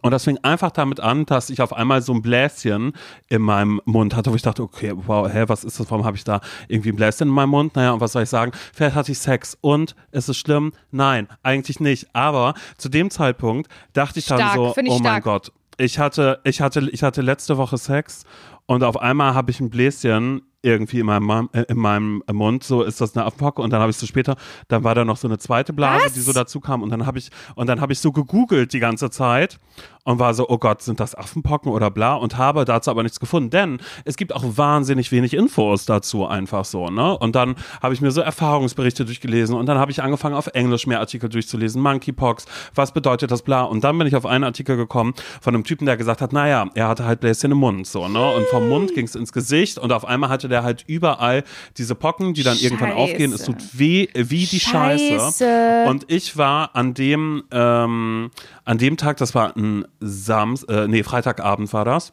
[0.02, 2.92] Und das fing einfach damit an, dass ich auf einmal so ein Bläschen
[3.28, 5.90] in meinem Mund hatte, wo ich dachte, okay, wow, hä, was ist das?
[5.90, 7.74] Warum habe ich da irgendwie ein Bläschen in meinem Mund?
[7.74, 8.52] Naja, und was soll ich sagen?
[8.74, 9.56] Vielleicht hatte ich Sex.
[9.62, 10.72] Und ist es schlimm?
[10.90, 12.06] Nein, eigentlich nicht.
[12.12, 15.24] Aber zu dem Zeitpunkt dachte ich dann Stark, so, finde ich oh mein stark.
[15.24, 18.24] Gott, ich hatte, ich hatte, ich hatte letzte Woche Sex
[18.66, 22.82] und auf einmal habe ich ein Bläschen irgendwie in meinem, äh, in meinem Mund, so
[22.82, 24.36] ist das eine Affenpocke und dann habe ich so später,
[24.66, 26.12] dann war da noch so eine zweite Blase, Was?
[26.14, 28.80] die so dazu kam und dann habe ich und dann habe ich so gegoogelt die
[28.80, 29.60] ganze Zeit
[30.04, 33.20] und war so, oh Gott, sind das Affenpocken oder bla und habe dazu aber nichts
[33.20, 37.16] gefunden, denn es gibt auch wahnsinnig wenig Infos dazu einfach so, ne?
[37.16, 40.86] Und dann habe ich mir so Erfahrungsberichte durchgelesen und dann habe ich angefangen auf Englisch
[40.86, 44.76] mehr Artikel durchzulesen, Monkeypox, was bedeutet das bla und dann bin ich auf einen Artikel
[44.76, 48.08] gekommen von einem Typen, der gesagt hat, naja, er hatte halt Bläschen im Mund so,
[48.08, 48.34] ne?
[48.34, 51.44] Und vom Mund ging es ins Gesicht und auf einmal hatte hatte der halt überall
[51.76, 53.00] diese Pocken, die dann irgendwann Scheiße.
[53.00, 53.32] aufgehen.
[53.32, 55.18] Es tut weh wie die Scheiße.
[55.18, 55.84] Scheiße.
[55.86, 58.30] Und ich war an dem, ähm,
[58.64, 62.12] an dem Tag, das war ein Sams, äh, nee, Freitagabend war das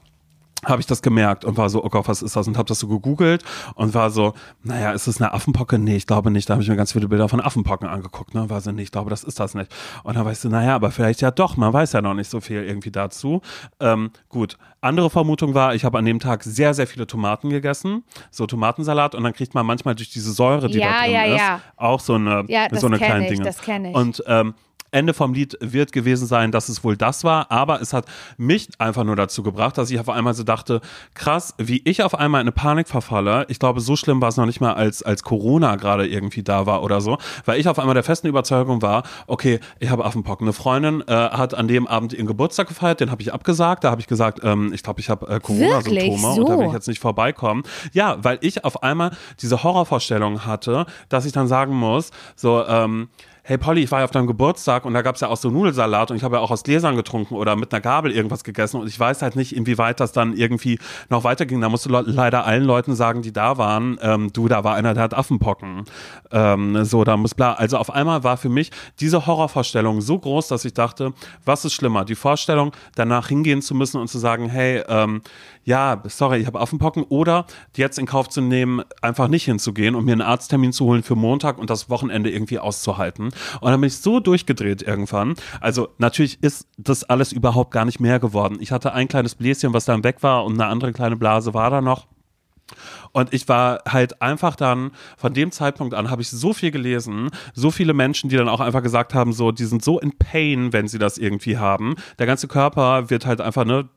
[0.65, 2.47] habe ich das gemerkt und war so, oh Gott, was ist das?
[2.47, 3.43] Und habe das so gegoogelt
[3.75, 5.79] und war so, naja, ist das eine Affenpocke?
[5.79, 6.49] Nee, ich glaube nicht.
[6.49, 8.33] Da habe ich mir ganz viele Bilder von Affenpocken angeguckt.
[8.33, 8.49] Ne?
[8.49, 9.73] War so, nee, ich glaube, das ist das nicht.
[10.03, 12.41] Und dann weißt du, naja, aber vielleicht ja doch, man weiß ja noch nicht so
[12.41, 13.41] viel irgendwie dazu.
[13.79, 18.03] Ähm, gut, andere Vermutung war, ich habe an dem Tag sehr, sehr viele Tomaten gegessen,
[18.31, 21.23] so Tomatensalat und dann kriegt man manchmal durch diese Säure, die Ja, da drin ja,
[21.23, 21.61] ist, ja.
[21.77, 23.43] auch so eine, Ja, das so eine kleine ich, Dinge.
[23.45, 23.95] das kenn ich.
[23.95, 24.53] Und ähm,
[24.95, 28.05] Ende vom Lied wird gewesen sein, dass es wohl das war, aber es hat
[28.37, 30.81] mich einfach nur dazu gebracht, dass ich auf einmal so dachte,
[31.13, 33.45] krass, wie ich auf einmal in eine Panik verfalle.
[33.49, 36.65] Ich glaube, so schlimm war es noch nicht mal, als, als Corona gerade irgendwie da
[36.65, 40.45] war oder so, weil ich auf einmal der festen Überzeugung war, okay, ich habe Affenpocken.
[40.47, 43.83] Eine Freundin äh, hat an dem Abend ihren Geburtstag gefeiert, den habe ich abgesagt.
[43.83, 46.39] Da habe ich gesagt, ähm, ich glaube, ich habe äh, Corona-Symptome Wirklich?
[46.39, 46.67] und da will So?
[46.69, 47.63] ich jetzt nicht vorbeikommen.
[47.91, 53.09] Ja, weil ich auf einmal diese Horrorvorstellung hatte, dass ich dann sagen muss, so, ähm,
[53.47, 56.09] hey Polly, ich war ja auf deinem Geburtstag und da gab's ja auch so Nudelsalat
[56.09, 58.87] und ich habe ja auch aus Gläsern getrunken oder mit einer Gabel irgendwas gegessen und
[58.87, 60.79] ich weiß halt nicht, inwieweit das dann irgendwie
[61.09, 61.61] noch weiterging.
[61.61, 64.73] Da musst du le- leider allen Leuten sagen, die da waren, ähm, du, da war
[64.73, 65.85] einer, der hat Affenpocken.
[66.31, 67.53] Ähm, so, da muss bla.
[67.53, 71.13] Also auf einmal war für mich diese Horrorvorstellung so groß, dass ich dachte,
[71.45, 72.03] was ist schlimmer?
[72.03, 75.21] Die Vorstellung, danach hingehen zu müssen und zu sagen, hey, ähm,
[75.65, 80.05] ja, sorry, ich habe Affenpocken oder jetzt in Kauf zu nehmen, einfach nicht hinzugehen und
[80.05, 83.25] mir einen Arzttermin zu holen für Montag und das Wochenende irgendwie auszuhalten.
[83.61, 85.33] Und dann bin ich so durchgedreht irgendwann.
[85.59, 88.57] Also natürlich ist das alles überhaupt gar nicht mehr geworden.
[88.59, 91.71] Ich hatte ein kleines Bläschen, was dann weg war und eine andere kleine Blase war
[91.71, 92.05] da noch.
[93.11, 97.29] Und ich war halt einfach dann, von dem Zeitpunkt an habe ich so viel gelesen,
[97.53, 100.73] so viele Menschen, die dann auch einfach gesagt haben, so, die sind so in Pain,
[100.73, 101.95] wenn sie das irgendwie haben.
[102.19, 103.87] Der ganze Körper wird halt einfach, ne,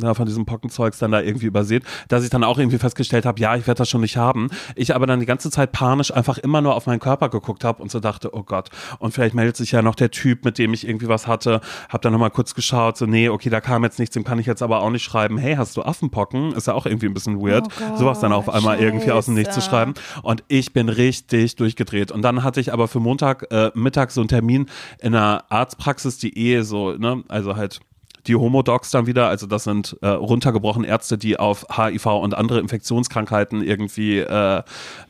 [0.00, 3.40] ja, von diesem Pockenzeugs dann da irgendwie übersät, dass ich dann auch irgendwie festgestellt habe,
[3.40, 4.48] ja, ich werde das schon nicht haben.
[4.76, 7.82] Ich aber dann die ganze Zeit panisch einfach immer nur auf meinen Körper geguckt habe
[7.82, 10.72] und so dachte, oh Gott, und vielleicht meldet sich ja noch der Typ, mit dem
[10.72, 11.60] ich irgendwie was hatte.
[11.88, 14.46] Hab dann nochmal kurz geschaut, so, nee, okay, da kam jetzt nichts, dem kann ich
[14.46, 16.52] jetzt aber auch nicht schreiben, hey, hast du Affenpocken?
[16.52, 19.26] Ist ja auch irgendwie ein bisschen weird, Oh Gott, sowas dann auf einmal irgendwie aus
[19.26, 19.70] dem Nichts zu Scheiße.
[19.70, 19.94] schreiben.
[20.22, 22.12] Und ich bin richtig durchgedreht.
[22.12, 24.66] Und dann hatte ich aber für Montag äh, Mittag so einen Termin
[25.00, 27.80] in einer Arztpraxis, die eh so, ne, also halt
[28.26, 32.60] die Homodocs dann wieder, also das sind äh, runtergebrochen Ärzte, die auf HIV und andere
[32.60, 34.62] Infektionskrankheiten irgendwie äh,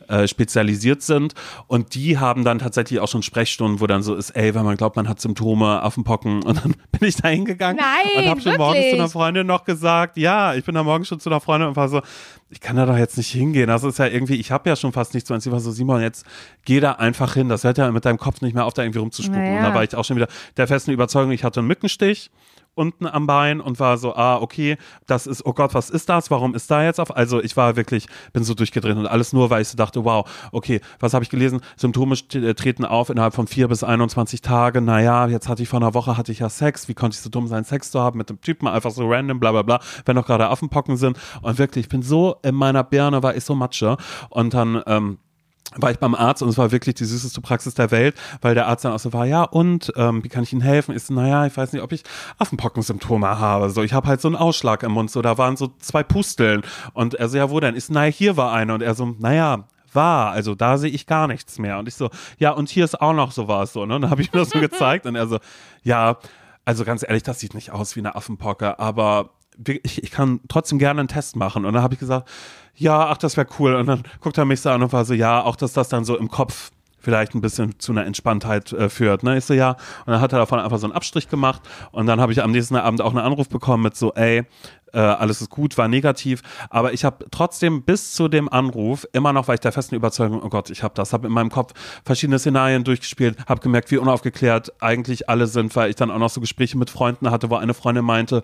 [0.07, 1.33] äh, spezialisiert sind.
[1.67, 4.77] Und die haben dann tatsächlich auch schon Sprechstunden, wo dann so ist, ey, wenn man
[4.77, 6.43] glaubt, man hat Symptome, Affenpocken.
[6.43, 7.83] Und dann bin ich da hingegangen
[8.17, 11.19] und habe schon morgens zu einer Freundin noch gesagt, ja, ich bin da morgens schon
[11.19, 12.01] zu einer Freundin und war so,
[12.49, 13.67] ich kann da doch jetzt nicht hingehen.
[13.67, 15.29] Das ist ja irgendwie, ich habe ja schon fast nichts.
[15.29, 16.25] Und sie war so, Simon, jetzt
[16.65, 17.49] geh da einfach hin.
[17.49, 19.41] Das hört ja mit deinem Kopf nicht mehr auf, da irgendwie rumzuspucken.
[19.41, 19.57] Naja.
[19.57, 22.31] Und da war ich auch schon wieder der festen Überzeugung, ich hatte einen Mückenstich
[22.75, 26.31] unten am Bein und war so, ah, okay, das ist, oh Gott, was ist das?
[26.31, 27.15] Warum ist da jetzt auf?
[27.15, 30.27] Also ich war wirklich, bin so durchgedreht und alles nur, weil ich so dachte, wow,
[30.51, 31.61] okay, was habe ich gelesen?
[31.75, 34.81] Symptome äh, treten auf innerhalb von vier bis 21 Tage.
[34.81, 36.87] Naja, jetzt hatte ich vor einer Woche, hatte ich ja Sex.
[36.87, 38.67] Wie konnte ich so dumm sein, Sex zu haben mit dem Typen?
[38.67, 41.17] Einfach so random, bla bla bla, wenn doch gerade Affenpocken sind.
[41.41, 43.97] Und wirklich, ich bin so in meiner Birne, war ich so Matsche.
[44.29, 45.17] Und dann, ähm,
[45.77, 48.67] war ich beim Arzt und es war wirklich die süßeste Praxis der Welt, weil der
[48.67, 50.97] Arzt dann auch so war, ja und, ähm, wie kann ich Ihnen helfen?
[50.97, 52.03] So, naja, ich weiß nicht, ob ich
[52.37, 53.69] Affenpockensymptome habe.
[53.69, 56.61] So, ich habe halt so einen Ausschlag im Mund, so, da waren so zwei Pusteln.
[56.93, 57.79] Und er so, ja, wo denn?
[57.79, 58.73] So, naja, hier war eine.
[58.73, 61.77] Und er so, naja, war, also da sehe ich gar nichts mehr.
[61.79, 63.95] Und ich so, ja, und hier ist auch noch sowas, so, ne?
[63.95, 65.39] Und dann habe ich mir das so gezeigt und er so,
[65.83, 66.17] ja,
[66.65, 69.31] also ganz ehrlich, das sieht nicht aus wie eine Affenpocke, aber
[69.83, 71.65] ich, ich kann trotzdem gerne einen Test machen.
[71.65, 72.29] Und dann habe ich gesagt,
[72.75, 73.75] ja, ach, das wäre cool.
[73.75, 76.05] Und dann guckt er mich so an und war so, ja, auch dass das dann
[76.05, 76.71] so im Kopf
[77.03, 79.23] vielleicht ein bisschen zu einer Entspanntheit äh, führt.
[79.23, 79.37] Ne?
[79.37, 79.71] Ich so, ja.
[80.05, 81.61] Und dann hat er davon einfach so einen Abstrich gemacht.
[81.91, 84.43] Und dann habe ich am nächsten Abend auch einen Anruf bekommen mit so, ey,
[84.93, 86.41] äh, alles ist gut, war negativ.
[86.69, 90.41] Aber ich habe trotzdem bis zu dem Anruf immer noch, weil ich der festen Überzeugung,
[90.41, 91.73] oh Gott, ich habe das, habe in meinem Kopf
[92.05, 96.29] verschiedene Szenarien durchgespielt, habe gemerkt, wie unaufgeklärt eigentlich alle sind, weil ich dann auch noch
[96.29, 98.43] so Gespräche mit Freunden hatte, wo eine Freundin meinte,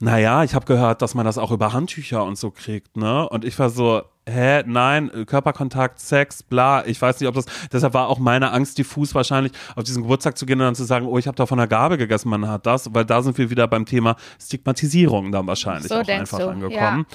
[0.00, 3.28] naja, ich habe gehört, dass man das auch über Handtücher und so kriegt, ne?
[3.28, 7.94] Und ich war so, hä, nein, Körperkontakt, Sex, bla, ich weiß nicht, ob das, deshalb
[7.94, 11.06] war auch meine Angst diffus wahrscheinlich, auf diesen Geburtstag zu gehen und dann zu sagen,
[11.06, 13.50] oh, ich habe da von der Gabel gegessen, man hat das, weil da sind wir
[13.50, 17.06] wieder beim Thema Stigmatisierung dann wahrscheinlich So auch einfach du, angekommen.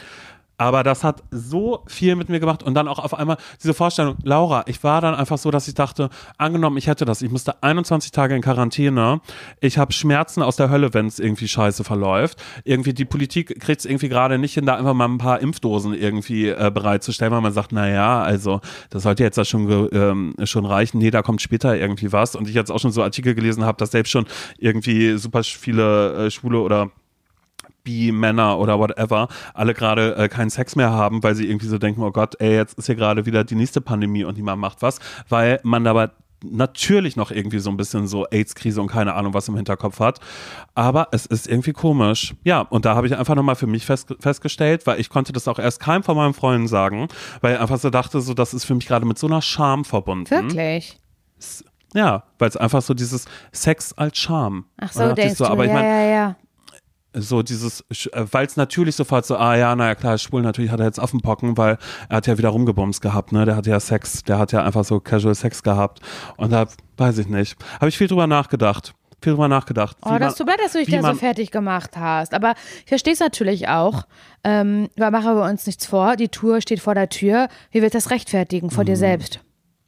[0.59, 4.17] Aber das hat so viel mit mir gemacht und dann auch auf einmal diese Vorstellung,
[4.23, 7.63] Laura, ich war dann einfach so, dass ich dachte, angenommen, ich hätte das, ich musste
[7.63, 9.21] 21 Tage in Quarantäne,
[9.61, 12.43] ich habe Schmerzen aus der Hölle, wenn es irgendwie scheiße verläuft.
[12.65, 15.93] Irgendwie die Politik kriegt es irgendwie gerade nicht hin, da einfach mal ein paar Impfdosen
[15.93, 20.35] irgendwie äh, bereitzustellen, weil man sagt, na ja, also das sollte jetzt ja schon, ähm,
[20.43, 20.97] schon reichen.
[20.97, 22.35] Nee, da kommt später irgendwie was.
[22.35, 24.25] Und ich jetzt auch schon so Artikel gelesen habe, dass selbst schon
[24.57, 26.91] irgendwie super viele äh, Schwule oder
[27.89, 32.03] Bi-Männer oder whatever alle gerade äh, keinen Sex mehr haben, weil sie irgendwie so denken,
[32.03, 34.99] oh Gott, ey, jetzt ist hier gerade wieder die nächste Pandemie und niemand macht was,
[35.27, 36.09] weil man dabei
[36.41, 40.19] natürlich noch irgendwie so ein bisschen so AIDS-Krise und keine Ahnung was im Hinterkopf hat.
[40.73, 42.33] Aber es ist irgendwie komisch.
[42.43, 45.49] Ja, und da habe ich einfach nochmal für mich fest, festgestellt, weil ich konnte das
[45.49, 47.09] auch erst keinem von meinen Freunden sagen,
[47.41, 49.83] weil ich einfach so dachte, so, das ist für mich gerade mit so einer Scham
[49.83, 50.29] verbunden.
[50.29, 50.97] Wirklich?
[51.93, 54.65] Ja, weil es einfach so dieses Sex als Scham.
[54.77, 56.35] Ach so, denkst so, du, aber ich ja, mein, ja, ja.
[57.13, 60.79] So dieses, äh, weil es natürlich sofort so, ah ja, naja klar, schwul, natürlich hat
[60.79, 61.77] er jetzt Affenpocken, weil
[62.09, 63.45] er hat ja wieder rumgebumst gehabt, ne?
[63.45, 65.99] Der hat ja Sex, der hat ja einfach so Casual Sex gehabt.
[66.37, 67.55] Und da weiß ich nicht.
[67.75, 68.93] Habe ich viel drüber nachgedacht.
[69.21, 69.97] Viel drüber nachgedacht.
[70.05, 72.33] Oh, das tut mir leid, dass du dich da so man- fertig gemacht hast.
[72.33, 72.53] Aber
[72.83, 74.03] ich verstehe es natürlich auch.
[74.45, 76.15] Ähm, aber machen wir uns nichts vor.
[76.15, 77.49] Die Tour steht vor der Tür.
[77.71, 78.99] Wie wird das rechtfertigen vor dir Mhm.
[78.99, 79.39] selbst?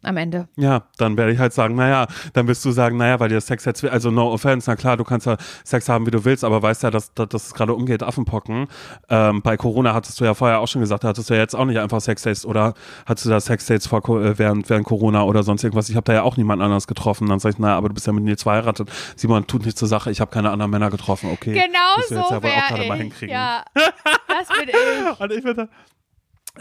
[0.03, 0.47] Am Ende.
[0.55, 3.65] Ja, dann werde ich halt sagen, naja, dann wirst du sagen, naja, weil dir Sex
[3.65, 6.61] jetzt, also no offense, na klar, du kannst ja Sex haben, wie du willst, aber
[6.61, 8.67] weißt ja, dass, dass, dass es gerade umgeht, Affenpocken.
[9.09, 11.55] Ähm, bei Corona hattest du ja vorher auch schon gesagt, da hattest du ja jetzt
[11.55, 12.73] auch nicht einfach Sexdates oder
[13.05, 15.89] hattest du da Sexdates vor, äh, während, während Corona oder sonst irgendwas.
[15.89, 17.27] Ich habe da ja auch niemand anders getroffen.
[17.27, 18.89] Dann sag ich, naja, aber du bist ja mit Nils verheiratet.
[19.15, 21.53] Simon, tut nichts zur Sache, ich habe keine anderen Männer getroffen, okay.
[21.53, 23.33] Genau jetzt ja mal hinkriegen.
[23.33, 25.19] Ja, das bin ich.
[25.19, 25.69] Und ich würde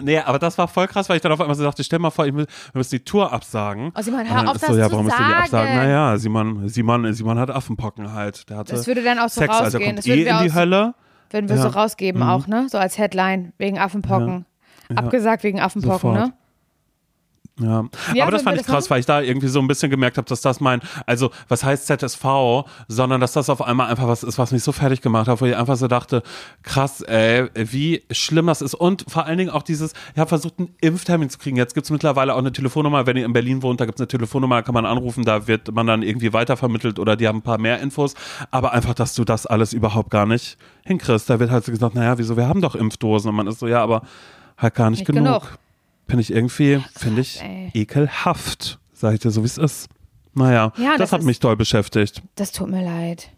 [0.01, 2.11] Nee, aber das war voll krass, weil ich dann auf einmal so dachte, stell mal
[2.11, 3.93] vor, ich mü- wir müssen die Tour absagen.
[3.99, 5.51] Oh, Simon, hör auf, ist das so, ja, zu warum müssen wir die absagen?
[5.51, 5.74] sagen.
[5.76, 8.49] Naja, Simon, Simon, Simon hat Affenpocken halt.
[8.49, 9.84] Der hatte Das würde dann auch so Sex, also rausgehen.
[9.86, 10.95] kommt Das eh würden wir in die Hölle.
[11.30, 11.62] Würden wir Ja.
[11.62, 12.28] so rausgeben Mhm.
[12.28, 12.66] auch, ne?
[12.70, 14.47] So als Headline wegen Affenpocken.
[14.95, 16.14] Abgesagt wegen Affenpocken, Sofort.
[16.28, 16.32] ne?
[17.61, 17.85] Ja.
[18.15, 20.29] Ja, aber das fand ich krass, weil ich da irgendwie so ein bisschen gemerkt habe,
[20.29, 22.25] dass das mein, also was heißt ZSV,
[22.89, 25.47] sondern dass das auf einmal einfach was ist, was mich so fertig gemacht hat, wo
[25.47, 26.23] ich einfach so dachte,
[26.63, 28.75] krass, ey, wie schlimm das ist.
[28.75, 31.57] Und vor allen Dingen auch dieses, ich habe versucht, einen Impftermin zu kriegen.
[31.57, 34.01] Jetzt gibt es mittlerweile auch eine Telefonnummer, wenn ihr in Berlin wohnt, da gibt es
[34.01, 37.39] eine Telefonnummer, da kann man anrufen, da wird man dann irgendwie weitervermittelt oder die haben
[37.39, 38.15] ein paar mehr Infos.
[38.51, 41.29] Aber einfach, dass du das alles überhaupt gar nicht hinkriegst.
[41.29, 43.31] Da wird halt so gesagt, naja, wieso, wir haben doch Impfdosen.
[43.31, 44.03] Und man ist so, ja, aber
[44.57, 45.25] halt gar nicht, Nicht genug.
[45.25, 45.59] genug.
[46.11, 47.71] Finde ich irgendwie, finde ich ey.
[47.73, 49.89] ekelhaft, sag ich dir so, wie es ist.
[50.35, 52.23] Naja, Ja, das, das hat ist- mich toll beschäftigt.
[52.37, 53.31] Das tut mir leid.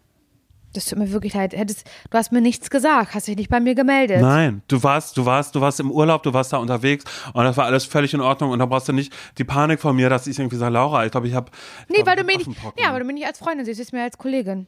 [0.73, 1.53] Das tut mir wirklich leid.
[1.53, 4.21] Hättest, du hast mir nichts gesagt, hast dich nicht bei mir gemeldet.
[4.21, 7.03] Nein, du warst, du warst, du warst im Urlaub, du warst da unterwegs
[7.33, 9.95] und das war alles völlig in Ordnung und da brauchst du nicht die Panik von
[9.95, 11.51] mir, dass ich irgendwie sage, Laura, ich glaube, ich habe
[11.89, 14.01] Nee, weil du mich nicht, ja, weil du mich nicht als Freundin siehst, siehst mir
[14.01, 14.65] als Kollegin.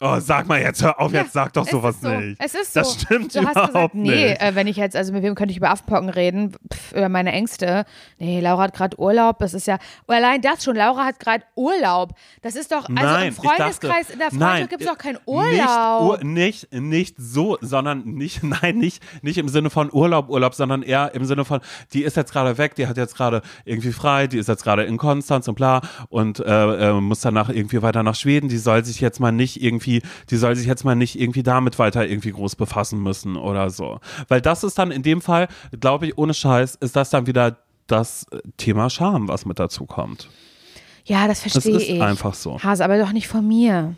[0.00, 2.08] Oh, sag mal jetzt, hör auf, Ja, jetzt sag doch sowas so.
[2.08, 2.40] nicht.
[2.40, 2.80] Es ist so.
[2.80, 4.40] Das stimmt du hast überhaupt gesagt, nee, nicht.
[4.40, 6.52] äh, wenn ich jetzt, also mit wem könnte ich über Affenpocken reden?
[6.72, 7.84] Pff, über meine Ängste.
[8.18, 9.40] Nee, Laura hat gerade Urlaub.
[9.40, 12.12] Das ist ja, oh, allein das schon, Laura hat gerade Urlaub.
[12.42, 14.98] Das ist doch, also Nein, im ich dachte- Freundeskreis, in der Freundschaft gibt es doch
[14.98, 16.02] keinen Nicht, Urlaub.
[16.02, 20.82] Ur, nicht, nicht so, sondern nicht, nein, nicht, nicht im Sinne von Urlaub, Urlaub, sondern
[20.84, 21.58] eher im Sinne von,
[21.92, 24.84] die ist jetzt gerade weg, die hat jetzt gerade irgendwie frei, die ist jetzt gerade
[24.84, 28.84] in Konstanz und bla und äh, äh, muss danach irgendwie weiter nach Schweden, die soll
[28.84, 29.87] sich jetzt mal nicht irgendwie,
[30.30, 34.00] die soll sich jetzt mal nicht irgendwie damit weiter irgendwie groß befassen müssen oder so.
[34.28, 35.48] Weil das ist dann in dem Fall,
[35.80, 38.26] glaube ich, ohne Scheiß, ist das dann wieder das
[38.58, 40.28] Thema Scham, was mit dazu kommt.
[41.04, 42.02] ja, das Das verstehe ist ich.
[42.02, 42.58] einfach so.
[42.62, 43.94] Hase, aber doch nicht von mir.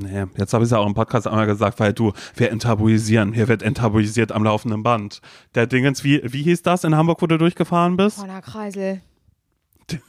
[0.00, 3.32] Nee, jetzt habe ich es ja auch im Podcast einmal gesagt, weil du, wir enttabuisieren.
[3.32, 5.20] Hier wird enttabuisiert am laufenden Band.
[5.56, 8.18] Der Dingens, wie, wie hieß das in Hamburg, wo du durchgefahren bist?
[8.18, 9.00] Horner Kreisel.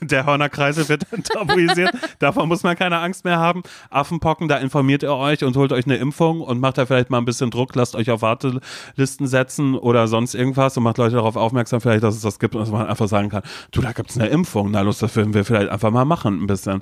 [0.00, 1.92] Der Hörnerkreisel wird enttabuisiert.
[2.18, 3.62] Davon muss man keine Angst mehr haben.
[3.88, 7.18] Affenpocken, da informiert ihr euch und holt euch eine Impfung und macht da vielleicht mal
[7.18, 11.36] ein bisschen Druck, lasst euch auf Wartelisten setzen oder sonst irgendwas und macht Leute darauf
[11.36, 14.10] aufmerksam, vielleicht, dass es das gibt und dass man einfach sagen kann, du, da gibt
[14.10, 14.70] es eine Impfung.
[14.70, 16.80] Na los, das würden wir vielleicht einfach mal machen, ein bisschen.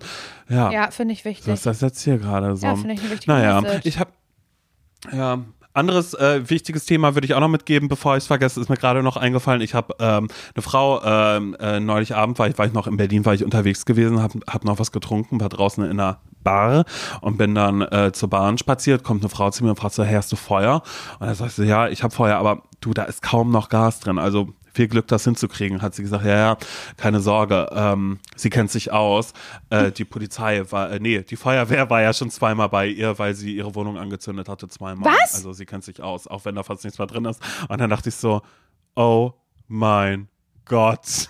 [0.49, 0.71] Ja.
[0.73, 1.47] Ja, finde ich wichtig.
[1.47, 2.67] Was ist das jetzt hier gerade so?
[2.67, 3.87] Ja, finde ich eine wichtige Naja, Message.
[3.87, 4.11] ich habe
[5.13, 5.39] ja
[5.79, 8.77] anderes äh, wichtiges Thema würde ich auch noch mitgeben, bevor ich es vergesse, ist mir
[8.77, 9.61] gerade noch eingefallen.
[9.61, 12.97] Ich habe ähm, eine Frau ähm, äh, neulich Abend war ich war ich noch in
[12.97, 16.85] Berlin, war ich unterwegs gewesen, habe hab noch was getrunken, war draußen in einer Bar
[17.21, 20.05] und bin dann äh, zur Bahn spaziert, kommt eine Frau zu mir und fragt so,
[20.05, 20.83] hey, hast du Feuer?
[21.19, 24.01] Und dann sagst du, ja, ich habe Feuer, aber du, da ist kaum noch Gas
[24.01, 26.57] drin, also viel Glück, das hinzukriegen, hat sie gesagt, ja, ja,
[26.97, 29.33] keine Sorge, ähm, sie kennt sich aus.
[29.71, 33.35] Äh, die Polizei war, äh, nee, die Feuerwehr war ja schon zweimal bei ihr, weil
[33.35, 35.13] sie ihre Wohnung angezündet hatte, zweimal.
[35.13, 35.35] Was?
[35.35, 37.43] Also sie kennt sich aus, auch wenn da fast nichts mehr drin ist.
[37.69, 38.43] Und dann dachte ich so,
[38.95, 39.33] oh
[39.67, 40.29] mein
[40.65, 41.29] Gott.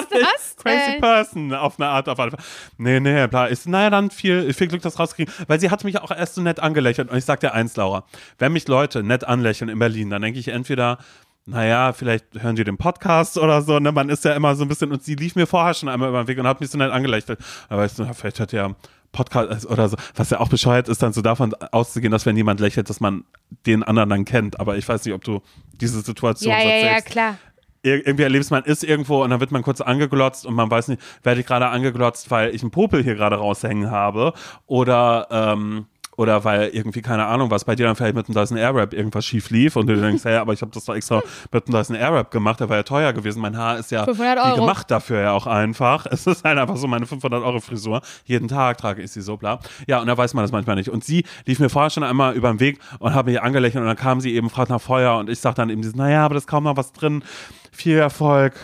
[0.00, 1.00] Ist das Crazy denn?
[1.00, 2.42] Person auf eine Art, auf alle Fälle.
[2.78, 3.46] Nee, nee, bla.
[3.46, 5.32] Ist, naja, dann viel, viel Glück, das rauskriegen.
[5.46, 7.10] Weil sie hat mich auch erst so nett angelächelt.
[7.10, 8.04] Und ich sag dir eins, Laura.
[8.38, 10.98] Wenn mich Leute nett anlächeln in Berlin, dann denke ich entweder,
[11.46, 13.92] naja, vielleicht hören die den Podcast oder so, ne?
[13.92, 16.22] Man ist ja immer so ein bisschen, und sie lief mir vorher schon einmal über
[16.22, 17.38] den Weg und hat mich so nett angelächelt.
[17.68, 18.74] Aber weißt du, vielleicht hat ja
[19.12, 22.60] Podcast oder so, was ja auch bescheuert ist, dann so davon auszugehen, dass wenn jemand
[22.60, 23.24] lächelt, dass man
[23.66, 24.60] den anderen dann kennt.
[24.60, 25.40] Aber ich weiß nicht, ob du
[25.72, 27.38] diese Situation Ja, so ja, ja, klar.
[27.84, 30.88] Ir irgendwie erlebst man ist irgendwo und dann wird man kurz angeglotzt und man weiß
[30.88, 34.32] nicht, werde ich gerade angeglotzt, weil ich einen Popel hier gerade raushängen habe
[34.66, 38.56] oder ähm, oder weil irgendwie, keine Ahnung, was bei dir dann vielleicht mit dem Dyson
[38.56, 41.66] Airwrap irgendwas schief lief und du denkst, hey, aber ich habe das doch extra mit
[41.66, 43.40] dem Dyson Airwrap gemacht, der war ja teuer gewesen.
[43.40, 46.06] Mein Haar ist ja 500 wie gemacht dafür ja auch einfach.
[46.14, 48.00] Es ist halt einfach so meine 500 Euro Frisur.
[48.24, 49.58] Jeden Tag trage ich sie so bla.
[49.88, 50.88] Ja, und da weiß man das manchmal nicht.
[50.88, 53.88] Und sie lief mir vorher schon einmal über den Weg und hat mich angelächelt und
[53.88, 56.34] dann kam sie eben, fragt nach Feuer und ich sag dann eben dieses, naja, aber
[56.34, 57.24] da ist kaum noch was drin.
[57.72, 58.54] Viel Erfolg.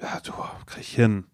[0.00, 0.32] Ja, du,
[0.66, 1.24] krieg ich hin.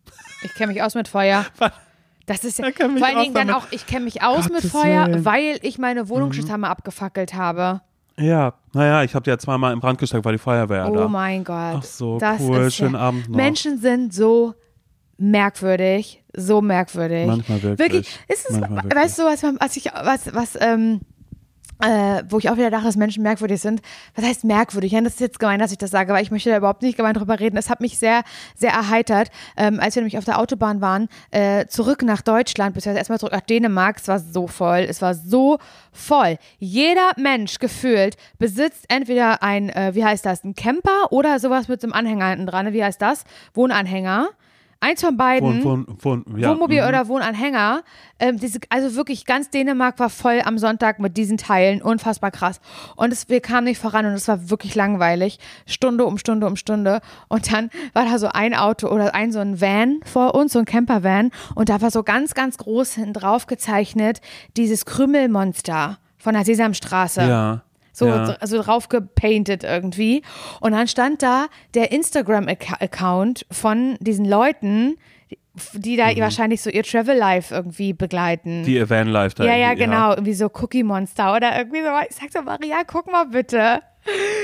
[0.42, 1.44] Ich kenne mich aus mit Feuer.
[2.26, 4.72] Das ist ja mich vor allen Dingen dann auch, ich kenne mich aus mit Gottes
[4.72, 5.20] Feuer, Willen.
[5.20, 5.24] Mhm.
[5.24, 7.80] weil ich meine Wohnungsschutz-Hammer abgefackelt habe.
[8.18, 11.08] Ja, naja, ich habe die ja zweimal in Brand gesteckt, weil die Feuerwehr Oh da.
[11.08, 11.76] mein Gott.
[11.78, 12.58] Ach so, das cool.
[12.62, 13.36] Ist Schönen ja, Abend noch.
[13.36, 14.54] Menschen sind so
[15.18, 17.26] merkwürdig, so merkwürdig.
[17.26, 17.78] Manchmal wirklich.
[17.78, 18.18] Wirklich.
[18.28, 19.02] Ist es, Manchmal wirklich.
[19.04, 21.00] weißt du, was, was ich, was, was, ähm,
[21.82, 23.82] äh, wo ich auch wieder dachte, dass Menschen merkwürdig sind.
[24.14, 24.92] Was heißt merkwürdig?
[24.92, 26.96] Ja, das ist jetzt gemein, dass ich das sage, weil ich möchte da überhaupt nicht
[26.96, 27.56] gemein drüber reden.
[27.56, 28.22] Es hat mich sehr,
[28.54, 32.98] sehr erheitert, ähm, als wir nämlich auf der Autobahn waren, äh, zurück nach Deutschland, beziehungsweise
[32.98, 33.98] erstmal zurück nach Dänemark.
[33.98, 34.86] Es war so voll.
[34.88, 35.58] Es war so
[35.92, 36.38] voll.
[36.58, 41.80] Jeder Mensch gefühlt besitzt entweder ein, äh, wie heißt das, ein Camper oder sowas mit
[41.80, 42.72] so einem Anhänger hinten dran.
[42.72, 43.24] Wie heißt das?
[43.54, 44.28] Wohnanhänger.
[44.80, 45.64] Eins von beiden.
[45.64, 46.88] Wohn, wohn, wohn, ja, Wohnmobil mhm.
[46.88, 47.82] oder Wohnanhänger.
[48.18, 51.82] Ähm, diese, also wirklich ganz Dänemark war voll am Sonntag mit diesen Teilen.
[51.82, 52.60] Unfassbar krass.
[52.96, 55.38] Und es, wir kamen nicht voran und es war wirklich langweilig.
[55.66, 57.00] Stunde um Stunde um Stunde.
[57.28, 60.58] Und dann war da so ein Auto oder ein so ein Van vor uns, so
[60.58, 61.30] ein Campervan.
[61.54, 64.20] Und da war so ganz, ganz groß hinten drauf gezeichnet
[64.56, 67.22] dieses Krümmelmonster von der Sesamstraße.
[67.22, 67.62] Ja.
[67.96, 68.36] So, ja.
[68.40, 70.20] also drauf gepainted irgendwie.
[70.60, 74.96] Und dann stand da der Instagram-Account von diesen Leuten,
[75.72, 78.60] die da wahrscheinlich so ihr Travel Life irgendwie begleiten.
[78.60, 78.64] Mhm.
[78.64, 79.44] Die Vanlife da.
[79.44, 80.10] ja, ja, genau.
[80.10, 81.88] Irgendwie so Cookie Monster oder irgendwie so.
[82.06, 83.80] Ich sag so, Maria, guck mal bitte.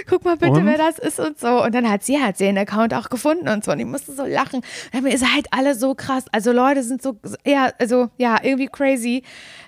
[0.08, 0.66] Guck mal bitte, Und?
[0.66, 1.62] wer das ist und so.
[1.62, 3.72] Und dann hat sie halt den Account auch gefunden und so.
[3.72, 4.56] Und ich musste so lachen.
[4.56, 6.24] Und dann, ihr seid halt alle so krass.
[6.32, 9.22] Also Leute sind so, ja, also, ja, irgendwie crazy.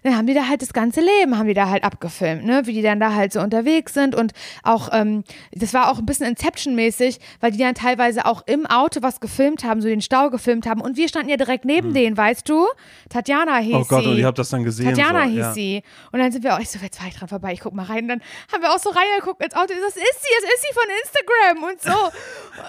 [0.04, 2.62] Dann haben die da halt das ganze Leben, haben die da halt abgefilmt, ne?
[2.66, 4.14] Wie die dann da halt so unterwegs sind.
[4.14, 4.32] Und
[4.62, 9.02] auch, ähm, das war auch ein bisschen Inception-mäßig, weil die dann teilweise auch im Auto
[9.02, 10.80] was gefilmt haben, so den Stau gefilmt haben.
[10.80, 12.66] Und wir standen ja direkt neben denen, weißt du?
[13.08, 13.80] Tatjana hieß Mhm.
[13.80, 14.10] Oh Gott, sie.
[14.10, 14.86] und ihr habt das dann gesehen.
[14.86, 15.52] Tatjana so, hieß ja.
[15.52, 15.82] sie.
[16.12, 17.86] Und dann sind wir auch, ich so, jetzt fahr ich dran vorbei, ich guck mal
[17.86, 18.04] rein.
[18.04, 19.68] Und dann haben wir auch so reingeguckt ins Auto.
[19.68, 22.10] Das ist sie, das ist sie von Instagram und so.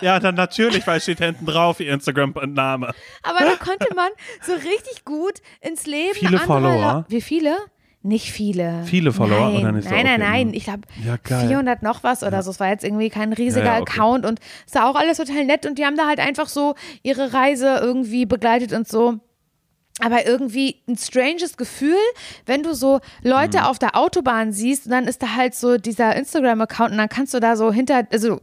[0.02, 2.92] Ja, dann natürlich, weil steht hinten drauf, ihr Instagram-Name.
[3.24, 4.10] Aber da konnte man
[4.42, 6.16] so richtig gut ins Leben.
[6.16, 7.06] Viele Follower?
[7.08, 7.56] Wie viele?
[8.02, 8.84] Nicht viele.
[8.86, 9.96] Viele Follower nein, oder nicht so?
[9.96, 10.48] Nein, nein, Okay, nein.
[10.50, 10.54] hm.
[10.54, 11.48] Ich glaube Ja, geil.
[11.48, 12.52] 400 noch was oder so.
[12.52, 13.94] Es war jetzt irgendwie kein riesiger Ja, ja, okay.
[14.00, 16.76] Account und es war auch alles total nett und die haben da halt einfach so
[17.02, 19.16] ihre Reise irgendwie begleitet und so.
[20.02, 21.96] Aber irgendwie ein stranges Gefühl,
[22.46, 23.64] wenn du so Leute Mhm.
[23.64, 27.34] auf der Autobahn siehst und dann ist da halt so dieser Instagram-Account und dann kannst
[27.34, 28.40] du da so hinter, also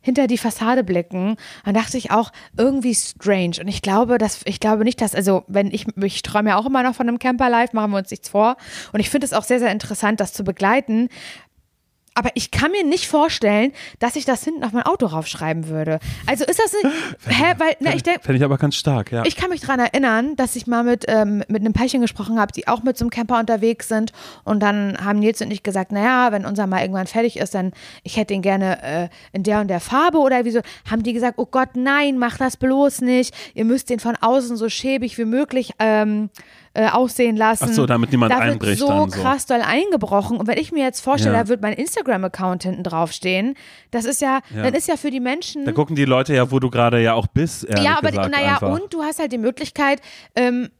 [0.00, 1.36] hinter die Fassade blicken.
[1.64, 3.56] Dann dachte ich auch irgendwie strange.
[3.60, 6.66] Und ich glaube, dass, ich glaube nicht, dass, also wenn ich, ich träume ja auch
[6.66, 8.56] immer noch von einem Camper-Life, machen wir uns nichts vor.
[8.92, 11.08] Und ich finde es auch sehr, sehr interessant, das zu begleiten.
[12.14, 16.00] Aber ich kann mir nicht vorstellen, dass ich das hinten auf mein Auto raufschreiben würde.
[16.26, 16.94] Also ist das nicht,
[17.26, 19.24] hä, weil, na, ich denke, Fände ich aber ganz stark, ja.
[19.24, 22.52] ich kann mich daran erinnern, dass ich mal mit, ähm, mit einem Pärchen gesprochen habe,
[22.52, 24.12] die auch mit so einem Camper unterwegs sind.
[24.44, 27.72] Und dann haben Nils und ich gesagt, naja, wenn unser mal irgendwann fertig ist, dann
[28.02, 30.60] ich hätte ihn gerne äh, in der und der Farbe oder wieso.
[30.90, 33.34] Haben die gesagt, oh Gott, nein, mach das bloß nicht.
[33.54, 36.30] Ihr müsst den von außen so schäbig wie möglich ähm,
[36.74, 37.66] äh, aussehen lassen.
[37.68, 39.20] Ach so, damit niemand da wird einbricht so dann so.
[39.20, 40.36] krass doll eingebrochen.
[40.36, 41.42] Und wenn ich mir jetzt vorstelle, Ja.
[41.42, 43.54] da wird mein Instagram-Account hinten draufstehen,
[43.90, 44.62] das ist ja, Ja.
[44.62, 47.14] dann ist ja für die Menschen da gucken die Leute ja, wo du gerade ja
[47.14, 50.00] auch bist, ja, aber naja, und du hast halt die Möglichkeit,
[50.36, 50.70] ähm,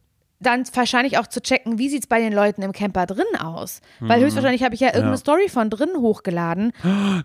[0.41, 3.80] dann wahrscheinlich auch zu checken, wie sieht's bei den Leuten im Camper drin aus.
[4.01, 5.14] Weil höchstwahrscheinlich habe ich ja irgendeine Mhm.
[5.14, 5.18] Ja.
[5.18, 6.72] Story von drin hochgeladen,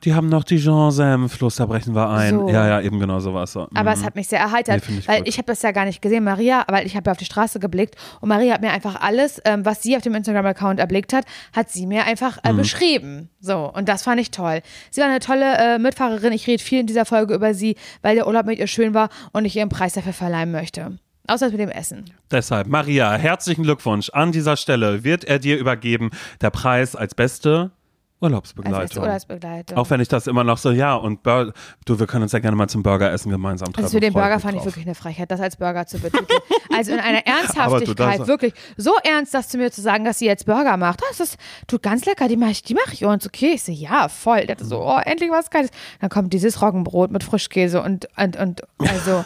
[0.04, 2.32] Die haben noch Dijon-Senf, los, da brechen wir ein.
[2.40, 2.50] So.
[2.50, 3.54] Ja, ja, eben genau so was.
[3.54, 3.68] So.
[3.74, 3.98] aber Mhm.
[4.00, 5.28] es hat mich sehr erheitert, Nee, ich weil gut.
[5.30, 7.60] ich habe das ja gar nicht gesehen, Maria, weil ich habe ja auf die Straße
[7.60, 11.26] geblickt und Maria hat mir einfach alles, ähm, was sie auf dem Instagram-Account erblickt hat,
[11.56, 12.50] hat sie mir einfach Mhm.
[12.50, 13.30] äh, beschrieben.
[13.40, 14.62] So, und das fand ich toll.
[14.92, 18.16] Sie war eine tolle äh, Mitfahrerin, ich rede viel in dieser Folge über sie, weil
[18.16, 20.98] der Urlaub mit ihr schön war und ich ihr einen Preis dafür verleihen möchte.
[21.28, 22.06] Außer mit dem Essen.
[22.32, 24.10] Deshalb, Maria, herzlichen Glückwunsch.
[24.12, 26.12] An dieser Stelle wird er dir übergeben,
[26.42, 27.72] der Preis als beste Als
[28.20, 28.82] Urlaubsbegleitung.
[28.82, 29.78] beste Urlaubsbegleitung.
[29.78, 31.54] Auch wenn ich das immer noch so, ja, und Bur
[31.86, 33.86] du, wir können uns ja gerne mal zum Burger essen gemeinsam treffen.
[33.86, 34.68] Also für den Burger fand ich drauf.
[34.68, 36.40] wirklich eine Frechheit, das als Burger zu betiteln.
[36.76, 40.46] also in einer Ernsthaftigkeit, wirklich so ernst, das zu mir zu sagen, dass sie jetzt
[40.46, 41.02] Burger macht.
[41.10, 43.26] Das ist tut ganz lecker, die mache ich, die mache ich uns.
[43.26, 44.46] Okay, ich so, ja, voll.
[44.46, 45.72] Der so, oh, endlich was Geiles.
[46.02, 49.26] Dann kommt dieses Roggenbrot mit Frischkäse und, und, und also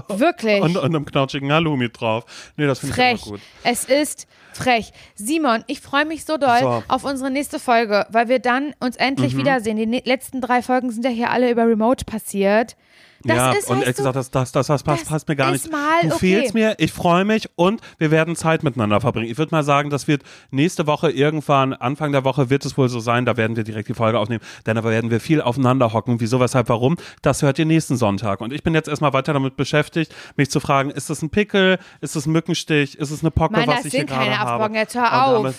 [0.08, 0.62] wirklich.
[0.62, 2.24] Und, und einem knatschigen Halloumi drauf.
[2.56, 3.40] Nee, das finde ich immer gut.
[3.62, 4.26] Es ist
[4.56, 4.92] frech.
[5.14, 6.82] Simon, ich freue mich so doll So.
[6.88, 9.04] auf unsere nächste Folge, weil wir dann uns Mhm.
[9.04, 9.76] endlich wiedersehen.
[9.76, 12.76] Die ne letzten drei Folgen sind ja hier alle über Remote passiert.
[13.24, 15.36] Das ja, ist, und ehrlich du, gesagt, das, das, das, das passt, das passt mir
[15.36, 15.70] gar nicht.
[15.70, 16.18] mal du okay.
[16.18, 19.30] fehlst mir, ich freue mich und wir werden Zeit miteinander verbringen.
[19.30, 22.88] Ich würde mal sagen, das wird nächste Woche irgendwann, Anfang der Woche wird es wohl
[22.88, 25.92] so sein, da werden wir direkt die Folge aufnehmen, denn da werden wir viel aufeinander
[25.92, 26.20] hocken.
[26.20, 26.96] Wieso, weshalb, warum?
[27.22, 28.40] Das hört ihr nächsten Sonntag.
[28.40, 31.78] Und ich bin jetzt erstmal weiter damit beschäftigt, mich zu fragen, ist das ein Pickel,
[32.00, 34.41] ist das ein Mückenstich, ist es eine Pocke, Mann, was ich hier gerade habe?
[34.46, 35.54] Afrocken, jetzt hör auf.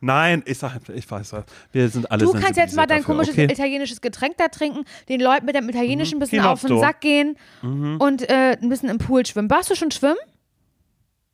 [0.00, 1.34] Nein, ich sag, ich weiß,
[1.72, 3.44] wir sind alle Du kannst jetzt mal dein dafür, komisches okay?
[3.50, 6.78] italienisches Getränk da trinken, den Leuten mit dem italienischen ein bisschen auf den.
[6.78, 7.96] Sack gehen Mhm.
[7.98, 9.48] und äh, ein bisschen im Pool schwimmen.
[9.50, 10.18] Warst du schon schwimmen?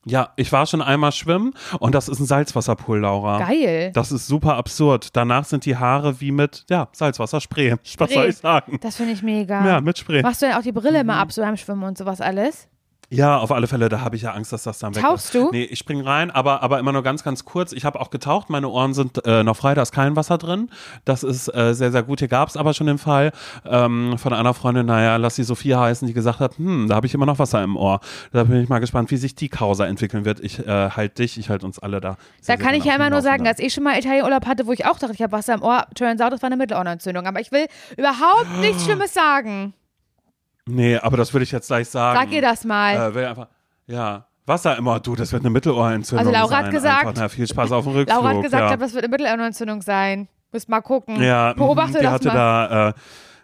[0.05, 3.38] Ja, ich war schon einmal schwimmen und das ist ein Salzwasserpool, Laura.
[3.38, 3.92] Geil.
[3.94, 5.11] Das ist super absurd.
[5.16, 7.76] Danach sind die Haare wie mit, ja, Salzwasserspray.
[7.98, 8.78] Was soll ich sagen?
[8.82, 9.64] Das finde ich mega.
[9.64, 10.22] Ja, mit Spray.
[10.22, 11.07] Machst du denn auch die Brille Mhm.
[11.09, 12.68] mal ab, so beim Schwimmen und sowas alles?
[13.13, 15.35] Ja, auf alle Fälle, da habe ich ja Angst, dass das dann weg Tauchst ist.
[15.35, 15.51] du?
[15.51, 17.73] Nee, ich spring rein, aber, aber immer nur ganz, ganz kurz.
[17.73, 20.71] Ich habe auch getaucht, meine Ohren sind äh, noch frei, da ist kein Wasser drin.
[21.05, 22.21] Das ist äh, sehr, sehr gut.
[22.21, 23.33] Hier gab es aber schon den Fall
[23.67, 27.07] ähm, von einer Freundin, naja, lass sie Sophia heißen, die gesagt hat, hm, da habe
[27.07, 28.01] ich immer noch Wasser im Ohr.
[28.33, 30.41] Da bin ich mal gespannt, wie sich die Causa entwickeln wird.
[30.41, 32.13] Ich äh, halt dich, ich halt uns alle da.
[32.13, 34.47] Da sehr, sehr kann ich genau ja immer nur sagen, dass ich schon mal Italienurlaub
[34.47, 35.87] hatte, wo ich auch dachte, ich habe Wasser im Ohr.
[35.95, 37.27] Turns out, das war eine Mittelohrentzündung.
[37.27, 39.75] Aber ich will überhaupt nichts Schlimmes sagen.
[40.69, 42.19] Nee, aber das würde ich jetzt gleich sagen.
[42.21, 43.15] Sag ihr das mal.
[43.17, 43.49] Äh, einfach,
[43.87, 46.73] ja, Wasser immer, du, das wird eine Mittelohrentzündung Also Laura hat sein.
[46.75, 48.09] gesagt- Einfach, na, viel Spaß auf dem Rückflug.
[48.23, 48.77] Laura hat gesagt, ja.
[48.77, 50.29] das wird eine Mittelohrentzündung sein.
[50.53, 51.23] Müsst mal gucken.
[51.23, 52.35] Ja, Beobachte die das hatte mal.
[52.35, 52.93] da, äh,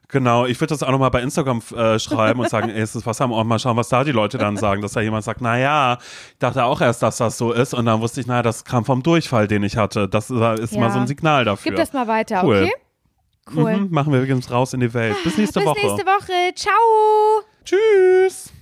[0.08, 3.06] genau, ich würde das auch nochmal bei Instagram äh, schreiben und sagen, ey, ist das
[3.06, 5.40] Wasser am Ohr, mal schauen, was da die Leute dann sagen, dass da jemand sagt,
[5.40, 5.98] naja,
[6.32, 8.84] ich dachte auch erst, dass das so ist und dann wusste ich, naja, das kam
[8.84, 10.08] vom Durchfall, den ich hatte.
[10.08, 10.80] Das ist, ist Ja.
[10.80, 11.70] mal so ein Signal dafür.
[11.70, 12.62] Gib das mal weiter, Cool.
[12.64, 12.72] okay?
[13.54, 13.76] Cool.
[13.76, 15.16] Mhm, machen wir übrigens raus in die Welt.
[15.24, 15.86] Bis nächste Bis Woche.
[15.86, 16.54] nächste Woche.
[16.54, 17.42] Ciao.
[17.64, 18.52] Tschüss.